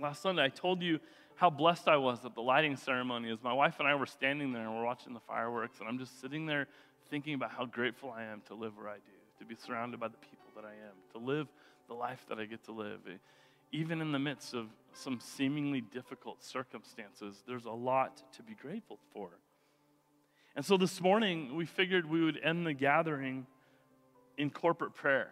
last 0.00 0.22
Sunday, 0.22 0.44
I 0.44 0.48
told 0.48 0.82
you 0.82 1.00
how 1.36 1.50
blessed 1.50 1.86
I 1.86 1.96
was 1.96 2.24
at 2.24 2.34
the 2.34 2.40
lighting 2.40 2.76
ceremony 2.76 3.30
as 3.30 3.42
my 3.42 3.52
wife 3.52 3.76
and 3.78 3.86
I 3.86 3.94
were 3.94 4.06
standing 4.06 4.52
there 4.52 4.62
and 4.62 4.74
we're 4.74 4.84
watching 4.84 5.12
the 5.12 5.20
fireworks, 5.20 5.80
and 5.80 5.88
I'm 5.88 5.98
just 5.98 6.20
sitting 6.20 6.46
there 6.46 6.66
thinking 7.10 7.34
about 7.34 7.50
how 7.50 7.66
grateful 7.66 8.10
I 8.10 8.24
am 8.24 8.42
to 8.48 8.54
live 8.54 8.76
where 8.76 8.88
I 8.88 8.96
do, 8.96 9.12
to 9.40 9.44
be 9.44 9.54
surrounded 9.54 10.00
by 10.00 10.08
the 10.08 10.16
people 10.16 10.48
that 10.56 10.64
I 10.64 10.72
am, 10.72 10.94
to 11.12 11.18
live 11.18 11.46
the 11.88 11.94
life 11.94 12.24
that 12.28 12.38
I 12.38 12.46
get 12.46 12.64
to 12.64 12.72
live. 12.72 13.00
Even 13.72 14.00
in 14.00 14.12
the 14.12 14.18
midst 14.18 14.54
of 14.54 14.68
some 14.92 15.20
seemingly 15.20 15.80
difficult 15.80 16.42
circumstances, 16.42 17.42
there's 17.46 17.64
a 17.64 17.70
lot 17.70 18.22
to 18.32 18.42
be 18.42 18.54
grateful 18.54 18.98
for. 19.12 19.30
And 20.54 20.64
so 20.64 20.76
this 20.76 21.00
morning, 21.00 21.54
we 21.54 21.66
figured 21.66 22.08
we 22.08 22.24
would 22.24 22.40
end 22.42 22.66
the 22.66 22.72
gathering 22.72 23.46
in 24.38 24.50
corporate 24.50 24.94
prayer. 24.94 25.30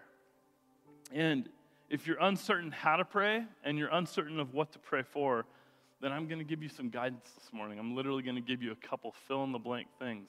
And 1.12 1.48
if 1.88 2.06
you're 2.06 2.18
uncertain 2.20 2.70
how 2.70 2.96
to 2.96 3.04
pray 3.04 3.44
and 3.62 3.78
you're 3.78 3.88
uncertain 3.88 4.38
of 4.38 4.52
what 4.52 4.72
to 4.72 4.78
pray 4.78 5.02
for, 5.02 5.46
then 6.00 6.12
I'm 6.12 6.26
going 6.28 6.40
to 6.40 6.44
give 6.44 6.62
you 6.62 6.68
some 6.68 6.90
guidance 6.90 7.30
this 7.38 7.52
morning. 7.52 7.78
I'm 7.78 7.94
literally 7.94 8.22
going 8.22 8.36
to 8.36 8.42
give 8.42 8.62
you 8.62 8.72
a 8.72 8.86
couple 8.86 9.14
fill 9.26 9.44
in 9.44 9.52
the 9.52 9.58
blank 9.58 9.88
things 9.98 10.28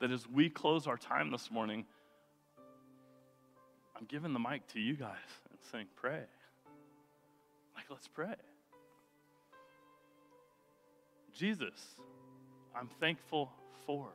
that 0.00 0.10
as 0.10 0.26
we 0.26 0.48
close 0.48 0.86
our 0.86 0.96
time 0.96 1.30
this 1.30 1.50
morning, 1.50 1.84
I'm 3.96 4.06
giving 4.06 4.32
the 4.32 4.38
mic 4.38 4.66
to 4.68 4.80
you 4.80 4.94
guys 4.94 5.16
and 5.50 5.58
saying, 5.70 5.86
pray. 5.94 6.22
Let's 7.90 8.06
pray. 8.06 8.34
Jesus, 11.32 11.96
I'm 12.74 12.88
thankful 13.00 13.50
for. 13.84 14.06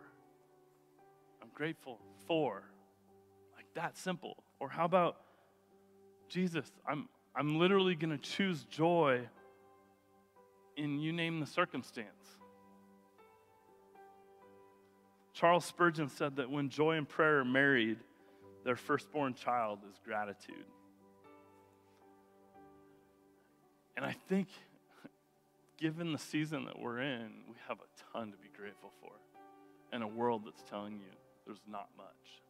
I'm 1.41 1.49
grateful 1.53 1.99
for. 2.25 2.63
Like 3.55 3.65
that 3.75 3.97
simple. 3.97 4.37
Or 4.61 4.69
how 4.69 4.85
about 4.85 5.17
Jesus, 6.29 6.71
I'm, 6.87 7.09
I'm 7.35 7.59
literally 7.59 7.95
going 7.95 8.17
to 8.17 8.17
choose 8.17 8.63
joy 8.63 9.21
in 10.77 10.99
you 10.99 11.11
name 11.11 11.41
the 11.41 11.45
circumstance. 11.45 12.07
Charles 15.33 15.65
Spurgeon 15.65 16.07
said 16.07 16.37
that 16.37 16.49
when 16.49 16.69
joy 16.69 16.93
and 16.93 17.07
prayer 17.07 17.39
are 17.39 17.45
married, 17.45 17.97
their 18.63 18.77
firstborn 18.77 19.33
child 19.33 19.79
is 19.91 19.99
gratitude. 20.03 20.65
And 23.97 24.05
I 24.05 24.15
think, 24.27 24.47
given 25.77 26.11
the 26.11 26.19
season 26.19 26.65
that 26.65 26.79
we're 26.79 26.99
in, 26.99 27.29
we 27.47 27.55
have 27.67 27.77
a 27.79 28.13
ton 28.13 28.31
to 28.31 28.37
be 28.37 28.49
grateful 28.55 28.91
for 29.01 29.11
in 29.93 30.01
a 30.01 30.07
world 30.07 30.43
that's 30.45 30.63
telling 30.69 30.93
you 30.93 31.13
there's 31.45 31.61
not 31.69 31.87
much. 31.95 32.41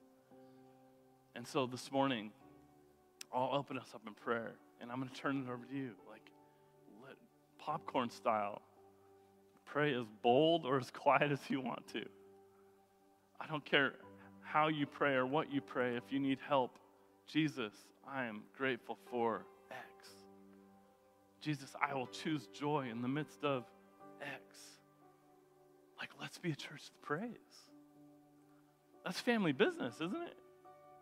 And 1.36 1.46
so 1.46 1.66
this 1.68 1.92
morning, 1.92 2.32
I'll 3.34 3.52
open 3.54 3.78
us 3.78 3.90
up 3.94 4.02
in 4.08 4.14
prayer, 4.14 4.54
and 4.82 4.92
I'm 4.92 5.00
going 5.00 5.10
to 5.10 5.16
turn 5.16 5.46
it 5.46 5.52
over 5.52 5.66
to 5.66 5.76
you. 5.76 5.92
Like, 6.10 6.32
let 7.06 7.16
popcorn 7.60 8.10
style, 8.10 8.62
pray 9.66 9.94
as 9.94 10.06
bold 10.24 10.66
or 10.66 10.80
as 10.80 10.90
quiet 10.92 11.32
as 11.32 11.40
you 11.50 11.60
want 11.60 11.86
to. 11.90 12.06
I 13.40 13.48
don't 13.48 13.66
care 13.66 13.94
how 14.42 14.70
you 14.70 14.86
pray 14.86 15.16
or 15.16 15.26
what 15.26 15.52
you 15.52 15.60
pray. 15.60 15.98
If 15.98 16.04
you 16.10 16.20
need 16.20 16.40
help, 16.48 16.72
Jesus, 17.28 17.74
I 18.08 18.26
am 18.26 18.44
grateful 18.58 18.98
for 19.12 19.46
X. 19.70 20.15
Jesus, 21.46 21.76
I 21.80 21.94
will 21.94 22.08
choose 22.08 22.48
joy 22.48 22.88
in 22.92 23.04
the 23.04 23.08
midst 23.08 23.44
of 23.44 23.66
X. 24.20 24.58
Like, 26.00 26.10
let's 26.20 26.40
be 26.40 26.52
a 26.52 26.56
church 26.56 26.86
that 26.86 27.02
prays. 27.04 27.30
That's 29.06 29.20
family 29.20 29.52
business, 29.52 29.94
isn't 29.94 30.24
it? 30.24 30.36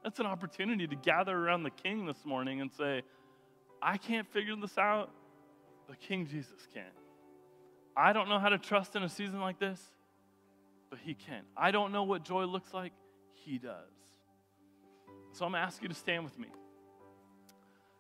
That's 0.04 0.20
an 0.20 0.26
opportunity 0.26 0.86
to 0.86 0.98
gather 0.98 1.34
around 1.34 1.64
the 1.64 1.70
King 1.70 2.06
this 2.06 2.26
morning 2.26 2.60
and 2.60 2.70
say, 2.74 3.04
I 3.82 3.96
can't 3.96 4.28
figure 4.34 4.58
this 4.58 4.78
out, 4.78 5.12
but 5.88 6.02
King 6.02 6.28
Jesus 6.28 6.68
can. 6.74 6.84
I 7.96 8.12
don't 8.12 8.28
know 8.28 8.40
how 8.40 8.50
to 8.50 8.58
trust 8.58 8.98
in 8.98 9.04
a 9.04 9.10
season 9.10 9.40
like 9.40 9.60
this, 9.60 9.80
but 10.90 11.00
He 11.02 11.14
can. 11.14 11.44
I 11.56 11.72
don't 11.72 11.94
know 11.94 12.04
what 12.04 12.26
joy 12.26 12.44
looks 12.44 12.74
like, 12.74 12.92
He 13.34 13.60
does. 13.60 13.94
So 15.32 15.46
I'm 15.46 15.54
going 15.54 15.62
to 15.62 15.66
ask 15.66 15.82
you 15.82 15.88
to 15.88 15.96
stand 15.96 16.26
with 16.26 16.38
me. 16.38 16.50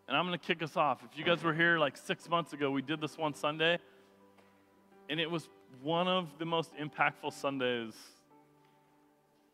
And 0.07 0.17
I'm 0.17 0.27
going 0.27 0.37
to 0.37 0.45
kick 0.45 0.61
us 0.61 0.75
off. 0.75 1.01
If 1.09 1.17
you 1.17 1.23
guys 1.23 1.43
were 1.43 1.53
here 1.53 1.77
like 1.77 1.95
six 1.95 2.29
months 2.29 2.53
ago, 2.53 2.71
we 2.71 2.81
did 2.81 2.99
this 2.99 3.17
one 3.17 3.33
Sunday, 3.33 3.79
and 5.09 5.19
it 5.19 5.29
was 5.29 5.49
one 5.81 6.07
of 6.07 6.27
the 6.39 6.45
most 6.45 6.71
impactful 6.75 7.33
Sundays 7.33 7.93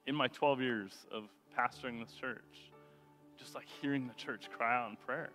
in 0.07 0.15
my 0.15 0.27
12 0.27 0.61
years 0.61 1.05
of 1.11 1.25
pastoring 1.57 2.03
this 2.03 2.13
church, 2.15 2.71
just 3.37 3.53
like 3.53 3.65
hearing 3.81 4.07
the 4.07 4.13
church 4.13 4.49
cry 4.55 4.75
out 4.75 4.89
in 4.89 4.97
prayer. 5.05 5.29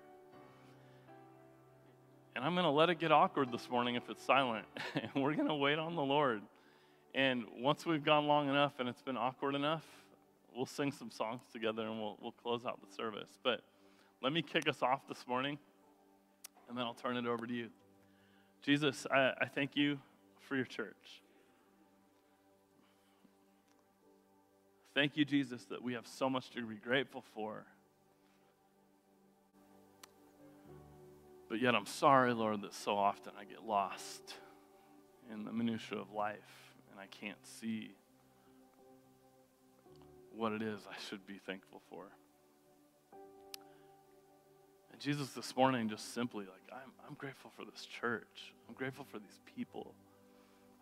And 2.34 2.44
I'm 2.44 2.54
going 2.54 2.64
to 2.64 2.70
let 2.70 2.90
it 2.90 2.98
get 2.98 3.12
awkward 3.12 3.52
this 3.52 3.70
morning 3.70 3.94
if 3.94 4.10
it's 4.10 4.24
silent. 4.24 4.66
and 4.94 5.22
we're 5.22 5.34
going 5.34 5.48
to 5.48 5.54
wait 5.54 5.78
on 5.78 5.94
the 5.94 6.02
Lord. 6.02 6.42
And 7.14 7.44
once 7.60 7.86
we've 7.86 8.04
gone 8.04 8.26
long 8.26 8.48
enough 8.48 8.72
and 8.80 8.88
it's 8.88 9.02
been 9.02 9.16
awkward 9.16 9.54
enough, 9.54 9.84
we'll 10.54 10.66
sing 10.66 10.90
some 10.90 11.12
songs 11.12 11.42
together 11.52 11.86
and 11.86 12.00
we'll, 12.00 12.18
we'll 12.20 12.32
close 12.32 12.66
out 12.66 12.80
the 12.80 12.92
service. 12.92 13.38
But 13.44 13.60
let 14.24 14.32
me 14.32 14.40
kick 14.40 14.66
us 14.66 14.82
off 14.82 15.06
this 15.06 15.22
morning, 15.28 15.58
and 16.66 16.78
then 16.78 16.86
I'll 16.86 16.94
turn 16.94 17.18
it 17.18 17.26
over 17.26 17.46
to 17.46 17.52
you. 17.52 17.68
Jesus, 18.62 19.06
I, 19.10 19.32
I 19.38 19.44
thank 19.54 19.76
you 19.76 19.98
for 20.40 20.56
your 20.56 20.64
church. 20.64 21.20
Thank 24.94 25.18
you, 25.18 25.26
Jesus, 25.26 25.66
that 25.66 25.82
we 25.82 25.92
have 25.92 26.06
so 26.06 26.30
much 26.30 26.48
to 26.52 26.62
be 26.64 26.76
grateful 26.76 27.22
for. 27.34 27.66
But 31.50 31.60
yet, 31.60 31.74
I'm 31.74 31.84
sorry, 31.84 32.32
Lord, 32.32 32.62
that 32.62 32.72
so 32.72 32.96
often 32.96 33.34
I 33.38 33.44
get 33.44 33.66
lost 33.66 34.36
in 35.30 35.44
the 35.44 35.52
minutiae 35.52 35.98
of 35.98 36.12
life 36.12 36.72
and 36.90 36.98
I 36.98 37.08
can't 37.08 37.44
see 37.60 37.94
what 40.34 40.52
it 40.52 40.62
is 40.62 40.80
I 40.90 40.94
should 41.10 41.26
be 41.26 41.38
thankful 41.44 41.82
for. 41.90 42.06
Jesus, 45.04 45.28
this 45.32 45.54
morning, 45.54 45.90
just 45.90 46.14
simply 46.14 46.46
like, 46.46 46.62
I'm, 46.72 46.90
I'm 47.06 47.12
grateful 47.16 47.50
for 47.58 47.66
this 47.66 47.84
church. 47.84 48.54
I'm 48.66 48.74
grateful 48.74 49.04
for 49.12 49.18
these 49.18 49.38
people. 49.54 49.92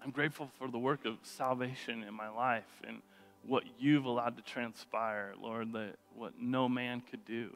I'm 0.00 0.12
grateful 0.12 0.48
for 0.60 0.68
the 0.68 0.78
work 0.78 1.04
of 1.06 1.16
salvation 1.24 2.04
in 2.04 2.14
my 2.14 2.28
life 2.28 2.82
and 2.86 3.02
what 3.44 3.64
you've 3.80 4.04
allowed 4.04 4.36
to 4.36 4.42
transpire, 4.44 5.32
Lord, 5.42 5.72
that 5.72 5.96
what 6.14 6.34
no 6.40 6.68
man 6.68 7.02
could 7.10 7.24
do. 7.24 7.50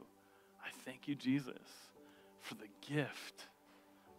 I 0.61 0.71
thank 0.85 1.07
you, 1.07 1.15
Jesus, 1.15 1.55
for 2.41 2.57
the 2.57 2.67
gift 2.93 3.45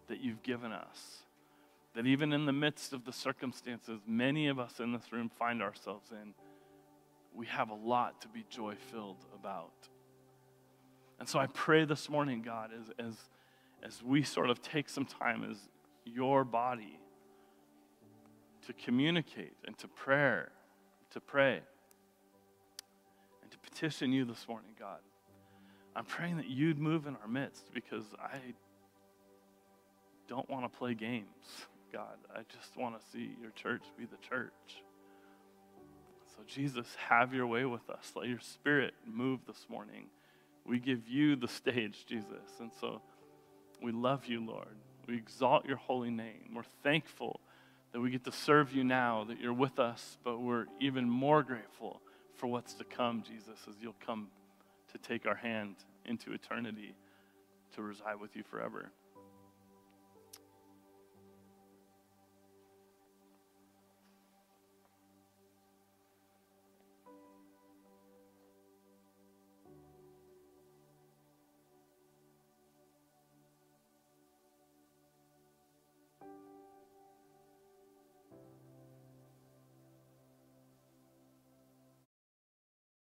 that 0.08 0.22
you've 0.22 0.42
given 0.42 0.72
us. 0.72 1.24
That 1.96 2.06
even 2.06 2.32
in 2.32 2.46
the 2.46 2.54
midst 2.54 2.94
of 2.94 3.04
the 3.04 3.12
circumstances 3.12 4.00
many 4.08 4.48
of 4.48 4.58
us 4.58 4.80
in 4.80 4.94
this 4.94 5.12
room 5.12 5.30
find 5.38 5.62
ourselves 5.62 6.12
in, 6.12 6.34
we 7.36 7.46
have 7.48 7.72
a 7.72 7.76
lot 7.76 8.22
to 8.22 8.30
be 8.30 8.46
joy 8.50 8.76
filled 8.90 9.26
about. 9.36 9.90
And 11.20 11.28
so 11.28 11.40
I 11.40 11.48
pray 11.48 11.86
this 11.86 12.10
morning, 12.10 12.42
God, 12.42 12.72
as, 12.80 12.92
as, 13.06 13.16
as 13.84 14.04
we 14.04 14.24
sort 14.24 14.50
of 14.50 14.62
take 14.62 14.90
some 14.90 15.06
time 15.06 15.50
as 15.50 15.58
your 16.06 16.44
body 16.44 17.00
to 18.66 18.74
communicate 18.74 19.54
and 19.66 19.78
to 19.80 19.88
prayer 19.88 20.52
to 21.12 21.22
pray 21.22 21.62
and 23.42 23.52
to 23.52 23.58
petition 23.60 24.12
you 24.12 24.26
this 24.26 24.48
morning, 24.48 24.72
God. 24.80 25.00
I'm 25.96 26.06
praying 26.06 26.38
that 26.38 26.48
you'd 26.48 26.78
move 26.78 27.08
in 27.08 27.16
our 27.16 27.28
midst 27.28 27.74
because 27.74 28.04
I 28.22 28.38
don't 30.28 30.48
want 30.50 30.72
to 30.72 30.78
play 30.78 30.94
games, 30.94 31.26
God. 31.92 32.18
I 32.36 32.42
just 32.56 32.78
want 32.78 33.00
to 33.00 33.06
see 33.12 33.32
your 33.42 33.52
church 33.52 33.82
be 33.98 34.06
the 34.06 34.18
church. 34.18 34.84
So, 36.36 36.44
Jesus, 36.46 36.86
have 37.08 37.34
your 37.34 37.48
way 37.48 37.66
with 37.66 37.90
us. 37.90 38.12
Let 38.16 38.28
your 38.28 38.40
spirit 38.40 38.94
move 39.06 39.40
this 39.48 39.66
morning. 39.70 40.06
We 40.68 40.80
give 40.80 41.08
you 41.08 41.36
the 41.36 41.48
stage, 41.48 42.06
Jesus. 42.06 42.52
And 42.60 42.72
so 42.82 43.02
we 43.82 43.92
love 43.92 44.26
you, 44.26 44.46
Lord. 44.46 44.76
We 45.08 45.16
exalt 45.16 45.66
your 45.66 45.78
holy 45.78 46.10
name. 46.10 46.52
We're 46.54 46.64
thankful 46.84 47.40
that 47.94 48.02
we 48.02 48.12
get 48.12 48.26
to 48.26 48.32
serve 48.32 48.74
you 48.74 48.84
now, 48.84 49.24
that 49.24 49.40
you're 49.40 49.54
with 49.54 49.80
us, 49.80 50.18
but 50.24 50.40
we're 50.40 50.66
even 50.82 51.10
more 51.10 51.42
grateful 51.42 52.02
for 52.36 52.48
what's 52.48 52.74
to 52.76 52.84
come, 52.84 53.24
Jesus, 53.26 53.60
as 53.70 53.76
you'll 53.82 53.96
come 54.06 54.28
to 54.92 54.98
take 54.98 55.26
our 55.26 55.36
hand 55.36 55.76
into 56.06 56.34
eternity 56.34 56.96
to 57.76 57.82
reside 57.82 58.20
with 58.20 58.36
you 58.36 58.44
forever. 58.44 58.92